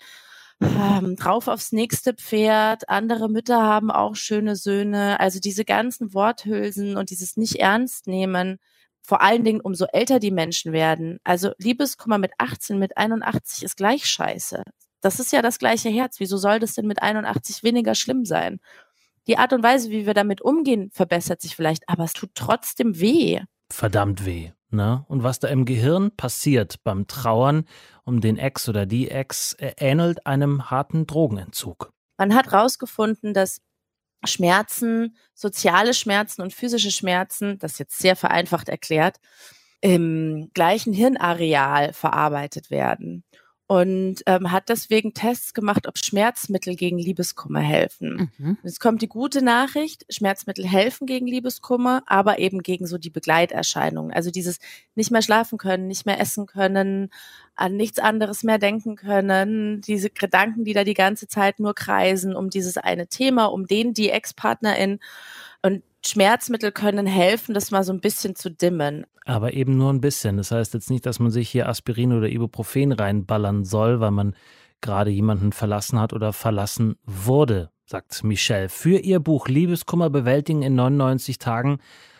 ähm, 0.61 1.15
drauf 1.15 1.47
aufs 1.47 1.71
nächste 1.71 2.13
Pferd, 2.13 2.87
andere 2.87 3.29
Mütter 3.29 3.61
haben 3.63 3.89
auch 3.89 4.15
schöne 4.15 4.55
Söhne. 4.55 5.19
Also 5.19 5.39
diese 5.39 5.65
ganzen 5.65 6.13
Worthülsen 6.13 6.97
und 6.97 7.09
dieses 7.09 7.35
nicht 7.35 7.55
ernst 7.55 8.05
nehmen, 8.07 8.59
vor 9.01 9.21
allen 9.21 9.43
Dingen 9.43 9.59
umso 9.59 9.85
älter 9.91 10.19
die 10.19 10.31
Menschen 10.31 10.71
werden. 10.71 11.17
Also 11.23 11.51
Liebeskummer 11.57 12.19
mit 12.19 12.31
18, 12.37 12.77
mit 12.77 12.95
81 12.95 13.63
ist 13.63 13.75
gleich 13.75 14.05
scheiße. 14.05 14.63
Das 15.01 15.19
ist 15.19 15.33
ja 15.33 15.41
das 15.41 15.57
gleiche 15.57 15.89
Herz. 15.89 16.19
Wieso 16.19 16.37
soll 16.37 16.59
das 16.59 16.75
denn 16.75 16.85
mit 16.85 17.01
81 17.01 17.63
weniger 17.63 17.95
schlimm 17.95 18.25
sein? 18.25 18.59
Die 19.27 19.37
Art 19.37 19.51
und 19.51 19.63
Weise, 19.63 19.89
wie 19.89 20.05
wir 20.05 20.13
damit 20.13 20.41
umgehen, 20.41 20.91
verbessert 20.93 21.41
sich 21.41 21.55
vielleicht, 21.55 21.89
aber 21.89 22.03
es 22.03 22.13
tut 22.13 22.31
trotzdem 22.35 22.99
weh. 22.99 23.41
Verdammt 23.69 24.25
weh. 24.25 24.51
Ne? 24.73 25.05
Und 25.07 25.23
was 25.23 25.39
da 25.39 25.47
im 25.47 25.65
Gehirn 25.65 26.11
passiert 26.15 26.83
beim 26.83 27.07
Trauern 27.07 27.65
um 28.03 28.21
den 28.21 28.37
Ex 28.37 28.67
oder 28.67 28.85
die 28.85 29.09
Ex, 29.09 29.55
ähnelt 29.59 30.25
einem 30.25 30.69
harten 30.71 31.05
Drogenentzug. 31.05 31.93
Man 32.17 32.35
hat 32.35 32.51
herausgefunden, 32.51 33.33
dass 33.33 33.61
Schmerzen, 34.25 35.15
soziale 35.33 35.93
Schmerzen 35.93 36.41
und 36.41 36.53
physische 36.53 36.91
Schmerzen, 36.91 37.59
das 37.59 37.77
jetzt 37.77 37.99
sehr 37.99 38.15
vereinfacht 38.15 38.69
erklärt, 38.69 39.17
im 39.81 40.49
gleichen 40.53 40.93
Hirnareal 40.93 41.93
verarbeitet 41.93 42.71
werden 42.71 43.23
und 43.73 44.17
ähm, 44.27 44.51
hat 44.51 44.69
deswegen 44.69 45.15
Tests 45.15 45.55
gemacht, 45.55 45.87
ob 45.87 45.97
Schmerzmittel 45.97 46.75
gegen 46.75 46.99
Liebeskummer 46.99 47.61
helfen. 47.61 48.31
Mhm. 48.37 48.57
Jetzt 48.61 48.79
kommt 48.79 49.01
die 49.01 49.07
gute 49.07 49.41
Nachricht, 49.43 50.05
Schmerzmittel 50.13 50.63
helfen 50.67 51.07
gegen 51.07 51.25
Liebeskummer, 51.25 52.03
aber 52.05 52.37
eben 52.37 52.61
gegen 52.61 52.85
so 52.85 52.99
die 52.99 53.09
Begleiterscheinungen. 53.09 54.13
Also 54.13 54.29
dieses 54.29 54.59
nicht 54.93 55.09
mehr 55.09 55.23
schlafen 55.23 55.57
können, 55.57 55.87
nicht 55.87 56.05
mehr 56.05 56.19
essen 56.19 56.45
können, 56.45 57.09
an 57.55 57.75
nichts 57.75 57.97
anderes 57.97 58.43
mehr 58.43 58.59
denken 58.59 58.95
können, 58.95 59.81
diese 59.81 60.11
Gedanken, 60.11 60.65
die 60.65 60.73
da 60.73 60.83
die 60.83 60.93
ganze 60.93 61.27
Zeit 61.27 61.59
nur 61.59 61.73
kreisen 61.73 62.35
um 62.35 62.51
dieses 62.51 62.77
eine 62.77 63.07
Thema, 63.07 63.45
um 63.45 63.65
den 63.65 63.95
die 63.95 64.11
Ex-Partnerin. 64.11 64.99
Und 65.63 65.81
Schmerzmittel 66.05 66.71
können 66.71 67.05
helfen, 67.05 67.53
das 67.53 67.71
mal 67.71 67.83
so 67.83 67.93
ein 67.93 68.01
bisschen 68.01 68.35
zu 68.35 68.51
dimmen. 68.51 69.05
Aber 69.25 69.53
eben 69.53 69.77
nur 69.77 69.91
ein 69.91 70.01
bisschen. 70.01 70.37
Das 70.37 70.51
heißt 70.51 70.73
jetzt 70.73 70.89
nicht, 70.89 71.05
dass 71.05 71.19
man 71.19 71.31
sich 71.31 71.49
hier 71.49 71.69
Aspirin 71.69 72.11
oder 72.11 72.27
Ibuprofen 72.27 72.91
reinballern 72.91 73.63
soll, 73.63 73.99
weil 73.99 74.11
man 74.11 74.35
gerade 74.81 75.09
jemanden 75.09 75.53
verlassen 75.53 75.99
hat 75.99 76.13
oder 76.13 76.33
verlassen 76.33 76.97
wurde, 77.05 77.71
sagt 77.85 78.23
Michelle. 78.23 78.69
Für 78.69 78.99
ihr 78.99 79.19
Buch 79.19 79.47
Liebeskummer 79.47 80.09
bewältigen 80.09 80.61
in 80.61 80.75
99 80.75 81.39
Tagen 81.39 81.79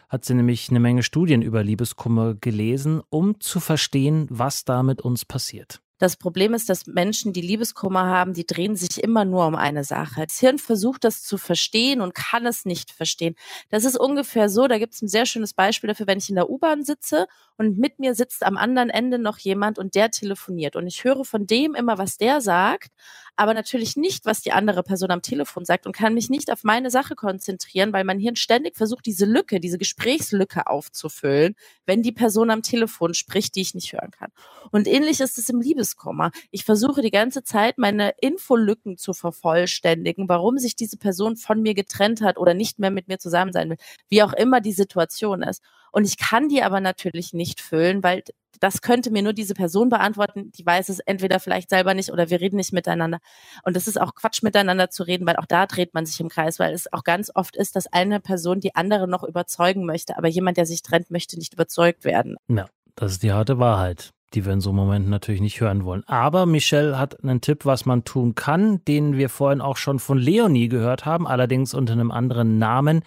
hat 0.10 0.26
sie 0.26 0.34
nämlich 0.34 0.70
eine 0.70 0.80
Menge 0.80 1.04
Studien 1.04 1.42
über 1.42 1.64
Liebeskummer 1.64 2.36
gelesen, 2.36 3.02
um 3.10 3.40
zu 3.40 3.60
verstehen, 3.60 4.28
was 4.30 4.64
da 4.64 4.82
mit 4.82 5.02
uns 5.02 5.26
passiert. 5.26 5.83
Das 6.04 6.18
Problem 6.18 6.54
ist, 6.54 6.70
dass 6.70 6.86
Menschen, 6.86 7.32
die 7.32 7.40
Liebeskummer 7.40 8.08
haben, 8.08 8.34
die 8.34 8.46
drehen 8.46 8.76
sich 8.76 9.02
immer 9.02 9.24
nur 9.24 9.48
um 9.48 9.56
eine 9.56 9.86
Sache. 9.86 10.26
Das 10.28 10.38
Hirn 10.38 10.58
versucht 10.58 11.06
das 11.06 11.24
zu 11.24 11.38
verstehen 11.38 12.02
und 12.02 12.14
kann 12.14 12.46
es 12.46 12.66
nicht 12.66 12.92
verstehen. 12.92 13.36
Das 13.70 13.86
ist 13.86 13.98
ungefähr 13.98 14.50
so, 14.50 14.68
da 14.68 14.80
gibt 14.80 14.96
es 14.96 15.02
ein 15.02 15.08
sehr 15.08 15.26
schönes 15.26 15.54
Beispiel 15.54 15.88
dafür, 15.88 16.06
wenn 16.06 16.18
ich 16.18 16.28
in 16.28 16.36
der 16.36 16.50
U-Bahn 16.50 16.84
sitze 16.84 17.26
und 17.56 17.78
mit 17.78 18.00
mir 18.00 18.16
sitzt 18.16 18.44
am 18.44 18.58
anderen 18.58 18.90
Ende 18.90 19.18
noch 19.18 19.38
jemand 19.38 19.80
und 19.80 19.96
der 19.96 20.12
telefoniert. 20.12 20.76
Und 20.76 20.88
ich 20.88 21.06
höre 21.06 21.24
von 21.24 21.48
dem 21.48 21.74
immer, 21.74 21.98
was 21.98 22.18
der 22.18 22.42
sagt, 22.42 22.92
aber 23.36 23.54
natürlich 23.54 23.96
nicht, 23.96 24.26
was 24.26 24.42
die 24.42 24.52
andere 24.52 24.84
Person 24.84 25.10
am 25.10 25.22
Telefon 25.22 25.66
sagt 25.66 25.86
und 25.86 25.96
kann 25.96 26.14
mich 26.14 26.30
nicht 26.30 26.52
auf 26.52 26.64
meine 26.64 26.92
Sache 26.92 27.16
konzentrieren, 27.16 27.94
weil 27.94 28.04
mein 28.04 28.20
Hirn 28.20 28.36
ständig 28.36 28.76
versucht, 28.76 29.06
diese 29.06 29.26
Lücke, 29.26 29.60
diese 29.60 29.78
Gesprächslücke 29.78 30.68
aufzufüllen, 30.68 31.56
wenn 31.86 32.04
die 32.04 32.12
Person 32.12 32.52
am 32.52 32.62
Telefon 32.62 33.14
spricht, 33.14 33.56
die 33.56 33.62
ich 33.62 33.74
nicht 33.74 33.94
hören 33.94 34.12
kann. 34.12 34.32
Und 34.72 34.88
ähnlich 34.88 35.20
ist 35.20 35.38
es 35.38 35.50
im 35.50 35.62
Liebeskummer. 35.94 36.32
Ich 36.52 36.66
versuche 36.66 37.02
die 37.02 37.12
ganze 37.12 37.44
Zeit, 37.44 37.78
meine 37.78 38.14
Infolücken 38.22 38.98
zu 38.98 39.14
vervollständigen, 39.14 40.30
warum 40.30 40.58
sich 40.58 40.76
diese 40.76 40.98
Person 40.98 41.36
von 41.36 41.62
mir 41.62 41.74
getrennt 41.74 42.22
hat 42.22 42.38
oder 42.38 42.54
nicht 42.54 42.80
mehr 42.80 42.92
mit 42.92 43.08
mir 43.08 43.20
zusammen 43.20 43.54
sein 43.54 43.70
will, 43.70 43.78
wie 44.10 44.24
auch 44.24 44.34
immer 44.34 44.62
die 44.62 44.74
Situation 44.74 45.44
ist. 45.44 45.62
Und 45.92 46.06
ich 46.06 46.18
kann 46.18 46.50
die 46.50 46.64
aber 46.64 46.80
natürlich 46.80 47.34
nicht 47.34 47.62
füllen, 47.62 48.04
weil 48.04 48.24
das 48.60 48.82
könnte 48.82 49.12
mir 49.12 49.24
nur 49.24 49.34
diese 49.34 49.56
Person 49.56 49.90
beantworten, 49.90 50.52
die 50.52 50.66
weiß 50.66 50.90
es 50.90 51.00
entweder 51.00 51.40
vielleicht 51.40 51.70
selber 51.70 51.94
nicht 51.94 52.12
oder 52.12 52.30
wir 52.30 52.40
reden 52.40 52.56
nicht 52.56 52.72
miteinander. 52.72 53.20
Und 53.64 53.76
das 53.76 53.88
ist 53.88 54.00
auch 54.00 54.16
Quatsch, 54.16 54.42
miteinander 54.42 54.90
zu 54.90 55.04
reden, 55.04 55.28
weil 55.28 55.36
auch 55.36 55.46
da 55.46 55.66
dreht 55.66 55.94
man 55.94 56.06
sich 56.06 56.20
im 56.20 56.30
Kreis, 56.30 56.60
weil 56.60 56.74
es 56.74 56.92
auch 56.94 57.04
ganz 57.04 57.32
oft 57.34 57.58
ist, 57.58 57.76
dass 57.76 57.88
eine 57.92 58.20
Person 58.20 58.60
die 58.60 58.76
andere 58.76 59.08
noch 59.08 59.24
überzeugen 59.24 59.86
möchte, 59.86 60.18
aber 60.18 60.30
jemand, 60.30 60.58
der 60.58 60.66
sich 60.66 60.82
trennt, 60.82 61.12
möchte 61.12 61.38
nicht 61.38 61.54
überzeugt 61.54 62.06
werden. 62.06 62.38
Ja, 62.48 62.68
das 62.96 63.14
ist 63.14 63.24
die 63.24 63.34
harte 63.34 63.60
Wahrheit 63.60 64.14
die 64.34 64.46
wir 64.46 64.54
in 64.54 64.62
so 64.62 64.74
Momenten 64.74 65.10
natürlich 65.10 65.42
nicht 65.42 65.62
hören 65.62 65.86
wollen. 65.86 66.04
Aber 66.08 66.46
Michelle 66.46 66.98
hat 66.98 67.24
einen 67.24 67.42
Tipp, 67.42 67.66
was 67.66 67.86
man 67.86 68.04
tun 68.04 68.36
kann, 68.36 68.84
den 68.86 69.18
wir 69.18 69.30
vorhin 69.30 69.62
auch 69.62 69.78
schon 69.78 70.00
von 70.00 70.18
Leonie 70.18 70.70
gehört 70.70 71.06
haben, 71.06 71.28
allerdings 71.28 71.74
unter 71.74 71.94
einem 71.94 72.12
anderen 72.12 72.58
Namen. 72.58 73.02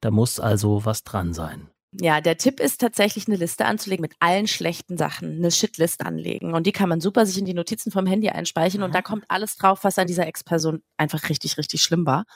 Da 0.00 0.10
muss 0.10 0.40
also 0.40 0.84
was 0.84 1.04
dran 1.04 1.34
sein. 1.34 1.68
Ja, 1.92 2.20
der 2.20 2.38
Tipp 2.38 2.60
ist 2.60 2.80
tatsächlich 2.80 3.26
eine 3.26 3.36
Liste 3.36 3.64
anzulegen 3.64 4.02
mit 4.02 4.14
allen 4.20 4.46
schlechten 4.46 4.96
Sachen, 4.96 5.36
eine 5.36 5.50
Shitlist 5.50 6.06
anlegen. 6.06 6.54
Und 6.54 6.66
die 6.66 6.72
kann 6.72 6.88
man 6.88 7.00
super 7.00 7.26
sich 7.26 7.36
in 7.36 7.46
die 7.46 7.54
Notizen 7.54 7.90
vom 7.90 8.06
Handy 8.06 8.28
einspeichern 8.28 8.84
und 8.84 8.94
da 8.94 9.02
kommt 9.02 9.24
alles 9.26 9.56
drauf, 9.56 9.80
was 9.82 9.98
an 9.98 10.06
dieser 10.06 10.26
Ex-Person 10.26 10.82
einfach 10.96 11.28
richtig, 11.28 11.58
richtig 11.58 11.82
schlimm 11.82 12.06
war. 12.06 12.26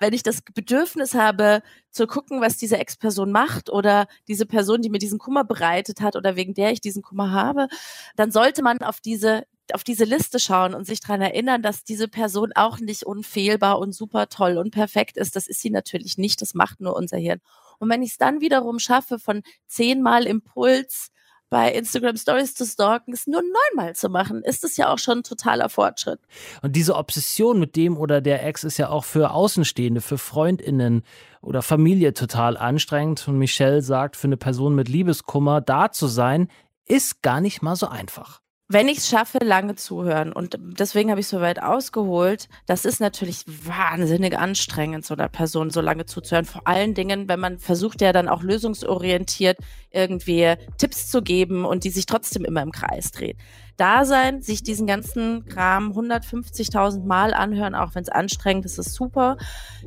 Wenn 0.00 0.14
ich 0.14 0.22
das 0.22 0.42
Bedürfnis 0.42 1.14
habe, 1.14 1.62
zu 1.90 2.06
gucken, 2.06 2.40
was 2.40 2.56
diese 2.56 2.78
Ex-Person 2.78 3.30
macht 3.30 3.70
oder 3.70 4.06
diese 4.28 4.46
Person, 4.46 4.82
die 4.82 4.90
mir 4.90 4.98
diesen 4.98 5.18
Kummer 5.18 5.44
bereitet 5.44 6.00
hat 6.00 6.16
oder 6.16 6.36
wegen 6.36 6.54
der 6.54 6.72
ich 6.72 6.80
diesen 6.80 7.02
Kummer 7.02 7.32
habe, 7.32 7.68
dann 8.16 8.30
sollte 8.32 8.62
man 8.62 8.78
auf 8.78 9.00
diese 9.00 9.44
auf 9.72 9.84
diese 9.84 10.04
Liste 10.04 10.40
schauen 10.40 10.74
und 10.74 10.84
sich 10.84 11.00
daran 11.00 11.20
erinnern, 11.20 11.62
dass 11.62 11.84
diese 11.84 12.08
Person 12.08 12.50
auch 12.56 12.80
nicht 12.80 13.04
unfehlbar 13.04 13.78
und 13.78 13.94
super 13.94 14.28
toll 14.28 14.58
und 14.58 14.72
perfekt 14.72 15.16
ist. 15.16 15.36
Das 15.36 15.46
ist 15.46 15.60
sie 15.60 15.70
natürlich 15.70 16.18
nicht. 16.18 16.42
Das 16.42 16.54
macht 16.54 16.80
nur 16.80 16.96
unser 16.96 17.18
Hirn. 17.18 17.40
Und 17.78 17.88
wenn 17.88 18.02
ich 18.02 18.10
es 18.12 18.18
dann 18.18 18.40
wiederum 18.40 18.80
schaffe, 18.80 19.18
von 19.20 19.42
zehnmal 19.66 20.26
Impuls 20.26 21.10
bei 21.50 21.72
Instagram 21.72 22.16
Stories 22.16 22.54
zu 22.54 22.64
stalken, 22.64 23.12
es 23.12 23.26
nur 23.26 23.42
neunmal 23.42 23.94
zu 23.94 24.08
machen, 24.08 24.42
ist 24.42 24.64
es 24.64 24.76
ja 24.76 24.88
auch 24.88 24.98
schon 24.98 25.24
totaler 25.24 25.68
Fortschritt. 25.68 26.20
Und 26.62 26.76
diese 26.76 26.94
Obsession 26.94 27.58
mit 27.58 27.76
dem 27.76 27.96
oder 27.98 28.20
der 28.20 28.46
Ex 28.46 28.64
ist 28.64 28.78
ja 28.78 28.88
auch 28.88 29.04
für 29.04 29.32
Außenstehende, 29.32 30.00
für 30.00 30.16
FreundInnen 30.16 31.02
oder 31.42 31.62
Familie 31.62 32.14
total 32.14 32.56
anstrengend. 32.56 33.26
Und 33.26 33.36
Michelle 33.36 33.82
sagt, 33.82 34.16
für 34.16 34.28
eine 34.28 34.36
Person 34.36 34.74
mit 34.74 34.88
Liebeskummer 34.88 35.60
da 35.60 35.90
zu 35.90 36.06
sein, 36.06 36.48
ist 36.86 37.22
gar 37.22 37.40
nicht 37.40 37.62
mal 37.62 37.76
so 37.76 37.88
einfach 37.88 38.39
wenn 38.72 38.86
ich 38.86 38.98
es 38.98 39.08
schaffe, 39.08 39.38
lange 39.38 39.74
zuhören. 39.74 40.32
Und 40.32 40.56
deswegen 40.60 41.10
habe 41.10 41.20
ich 41.20 41.26
so 41.26 41.40
weit 41.40 41.60
ausgeholt. 41.60 42.48
Das 42.66 42.84
ist 42.84 43.00
natürlich 43.00 43.44
wahnsinnig 43.46 44.38
anstrengend, 44.38 45.04
so 45.04 45.14
einer 45.14 45.28
Person 45.28 45.70
so 45.70 45.80
lange 45.80 46.06
zuzuhören. 46.06 46.44
Vor 46.44 46.68
allen 46.68 46.94
Dingen, 46.94 47.28
wenn 47.28 47.40
man 47.40 47.58
versucht 47.58 48.00
ja 48.00 48.12
dann 48.12 48.28
auch 48.28 48.44
lösungsorientiert 48.44 49.58
irgendwie 49.90 50.54
Tipps 50.78 51.10
zu 51.10 51.20
geben 51.20 51.64
und 51.64 51.82
die 51.82 51.90
sich 51.90 52.06
trotzdem 52.06 52.44
immer 52.44 52.62
im 52.62 52.70
Kreis 52.70 53.10
dreht. 53.10 53.36
Da 53.80 54.04
sein, 54.04 54.42
sich 54.42 54.62
diesen 54.62 54.86
ganzen 54.86 55.46
Kram 55.46 55.92
150.000 55.92 57.04
Mal 57.04 57.32
anhören, 57.32 57.74
auch 57.74 57.94
wenn 57.94 58.02
es 58.02 58.10
anstrengend 58.10 58.66
ist, 58.66 58.78
ist 58.78 58.94
super. 58.94 59.38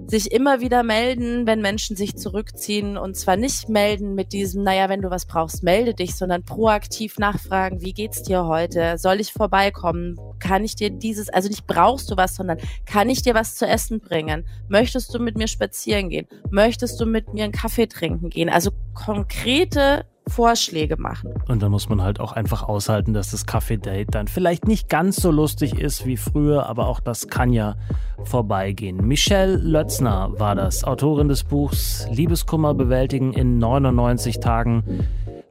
Sich 0.08 0.32
immer 0.32 0.62
wieder 0.62 0.82
melden, 0.82 1.46
wenn 1.46 1.62
Menschen 1.62 1.96
sich 1.96 2.16
zurückziehen 2.18 2.98
und 2.98 3.16
zwar 3.16 3.36
nicht 3.36 3.70
melden 3.70 4.16
mit 4.16 4.34
diesem, 4.34 4.64
naja, 4.64 4.90
wenn 4.90 5.02
du 5.02 5.12
was 5.12 5.28
brauchst, 5.28 5.64
melde 5.64 5.94
dich, 5.94 6.16
sondern 6.16 6.44
proaktiv 6.44 7.20
nachfragen, 7.20 7.82
wie 7.82 7.94
geht's 7.94 8.24
dir 8.24 8.46
heute? 8.46 8.98
Soll 8.98 9.20
ich 9.20 9.32
vorbeikommen? 9.32 10.18
Kann 10.40 10.64
ich 10.64 10.76
dir 10.76 10.90
dieses, 10.90 11.30
also 11.30 11.48
nicht 11.48 11.68
brauchst 11.68 12.10
du 12.10 12.18
was, 12.18 12.36
sondern 12.36 12.58
kann 12.86 13.10
ich 13.10 13.22
dir 13.22 13.36
was 13.36 13.56
zu 13.56 13.68
essen 13.68 14.00
bringen? 14.00 14.46
Möchtest 14.68 15.14
du 15.14 15.20
mit 15.20 15.38
mir 15.38 15.48
spazieren 15.48 16.10
gehen? 16.10 16.28
Möchtest 16.50 17.00
du 17.00 17.06
mit 17.06 17.34
mir 17.34 17.44
einen 17.44 17.54
Kaffee 17.54 17.88
trinken 17.88 18.30
gehen? 18.30 18.50
Also 18.50 18.72
konkrete 18.96 20.06
Vorschläge 20.28 20.98
machen. 20.98 21.34
Und 21.48 21.62
dann 21.62 21.72
muss 21.72 21.90
man 21.90 22.02
halt 22.02 22.20
auch 22.20 22.32
einfach 22.32 22.64
aushalten, 22.64 23.14
dass 23.14 23.32
das 23.32 23.46
Kaffee-Date 23.46 24.16
dann 24.16 24.28
vielleicht 24.28 24.68
nicht 24.68 24.90
ganz 24.90 25.18
so 25.18 25.32
lustig 25.32 25.80
ist 25.80 26.06
wie 26.06 26.18
früher, 26.18 26.68
aber 26.68 26.88
auch 26.88 27.00
das 27.00 27.28
kann 27.28 27.52
ja 27.52 27.76
vorbeigehen. 28.24 29.06
Michelle 29.06 29.58
Lötzner 29.58 30.32
war 30.38 30.56
das, 30.56 30.84
Autorin 30.84 31.28
des 31.28 31.44
Buchs 31.44 32.08
Liebeskummer 32.10 32.74
bewältigen 32.74 33.34
in 33.34 33.58
99 33.58 34.40
Tagen. 34.40 35.06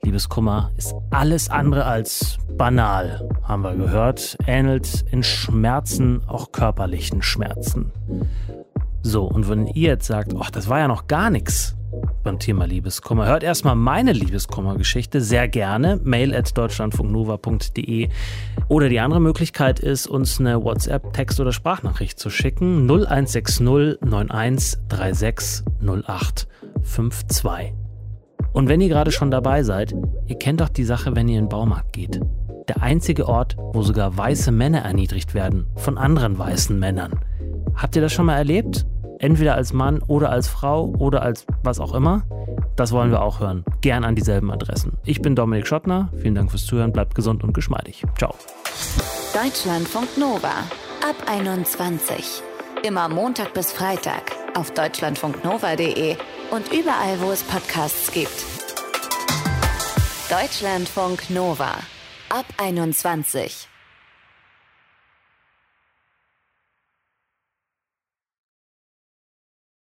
Liebeskummer 0.05 0.71
ist 0.77 0.95
alles 1.11 1.49
andere 1.49 1.85
als 1.85 2.39
banal, 2.57 3.29
haben 3.45 3.63
wir 3.63 3.75
gehört, 3.75 4.37
ähnelt 4.47 5.05
in 5.11 5.23
Schmerzen 5.23 6.23
auch 6.27 6.51
körperlichen 6.51 7.23
Schmerzen. 7.23 7.93
So, 9.03 9.25
und 9.25 9.49
wenn 9.49 9.67
ihr 9.67 9.91
jetzt 9.91 10.07
sagt, 10.07 10.35
ach, 10.41 10.51
das 10.51 10.69
war 10.69 10.79
ja 10.79 10.89
noch 10.89 11.07
gar 11.07 11.31
nichts, 11.31 11.77
beim 12.23 12.39
Thema 12.39 12.67
Liebeskummer. 12.67 13.27
Hört 13.27 13.43
erstmal 13.43 13.75
meine 13.75 14.13
Liebeskummer-Geschichte 14.13 15.21
sehr 15.21 15.49
gerne. 15.49 16.01
Mail 16.03 16.35
at 16.35 16.57
deutschlandfunknova.de. 16.57 18.09
Oder 18.69 18.89
die 18.89 19.01
andere 19.01 19.21
Möglichkeit 19.21 19.81
ist, 19.81 20.07
uns 20.07 20.41
eine 20.41 20.63
WhatsApp, 20.63 21.13
Text- 21.13 21.41
oder 21.41 21.53
Sprachnachricht 21.53 22.19
zu 22.19 22.31
schicken. 22.31 22.87
0160 22.87 24.03
91 24.03 24.79
36 24.91 25.65
08 25.81 26.49
52. 26.83 27.75
Und 28.53 28.69
wenn 28.69 28.81
ihr 28.81 28.89
gerade 28.89 29.13
schon 29.13 29.31
dabei 29.31 29.63
seid, 29.63 29.95
ihr 30.27 30.39
kennt 30.39 30.61
doch 30.61 30.69
die 30.69 30.85
Sache, 30.85 31.17
wenn 31.17 31.29
ihr 31.29 31.39
in 31.39 31.47
den 31.47 31.49
Baumarkt 31.49 31.93
geht. 31.93 32.21
Der 32.69 32.83
einzige 32.83 33.29
Ort, 33.29 33.57
wo 33.59 33.83
sogar 33.83 34.17
weiße 34.17 34.53
Männer 34.53 34.81
erniedrigt 34.81 35.35
werden 35.35 35.67
von 35.77 35.99
anderen 35.99 36.39
weißen 36.39 36.79
Männern. 36.79 37.21
Habt 37.75 37.97
ihr 37.97 38.03
das 38.03 38.13
schon 38.13 38.27
mal 38.27 38.37
erlebt? 38.37 38.87
Entweder 39.23 39.55
als 39.55 39.73
Mann 39.73 40.03
oder 40.03 40.31
als 40.31 40.49
Frau 40.49 40.93
oder 40.99 41.23
als 41.23 41.47
was 41.63 41.81
auch 41.81 41.95
immer. 41.95 42.23
Das 42.77 42.93
wollen 42.93 43.11
wir 43.11 43.23
auch 43.23 43.41
hören. 43.41 43.65
Gern 43.81 44.05
an 44.05 44.15
dieselben 44.15 44.51
Adressen. 44.51 44.99
Ich 45.05 45.23
bin 45.23 45.35
Dominik 45.35 45.67
Schottner. 45.67 46.11
Vielen 46.19 46.35
Dank 46.35 46.51
fürs 46.51 46.67
Zuhören. 46.67 46.93
Bleibt 46.93 47.15
gesund 47.15 47.43
und 47.45 47.55
geschmeidig. 47.55 48.05
Ciao. 48.19 48.35
Deutschlandfunk 49.33 50.19
Nova. 50.19 50.49
Ab 51.09 51.17
21. 51.27 52.43
Immer 52.83 53.09
Montag 53.09 53.55
bis 53.55 53.73
Freitag 53.73 54.33
auf 54.55 54.73
deutschlandfunknova.de 54.73 56.17
und 56.51 56.73
überall, 56.73 57.21
wo 57.21 57.31
es 57.31 57.43
Podcasts 57.45 58.13
gibt. 58.13 58.45
Deutschlandfunk 60.29 61.31
Nova. 61.31 61.71
Ab 62.29 62.47
21. 62.59 63.72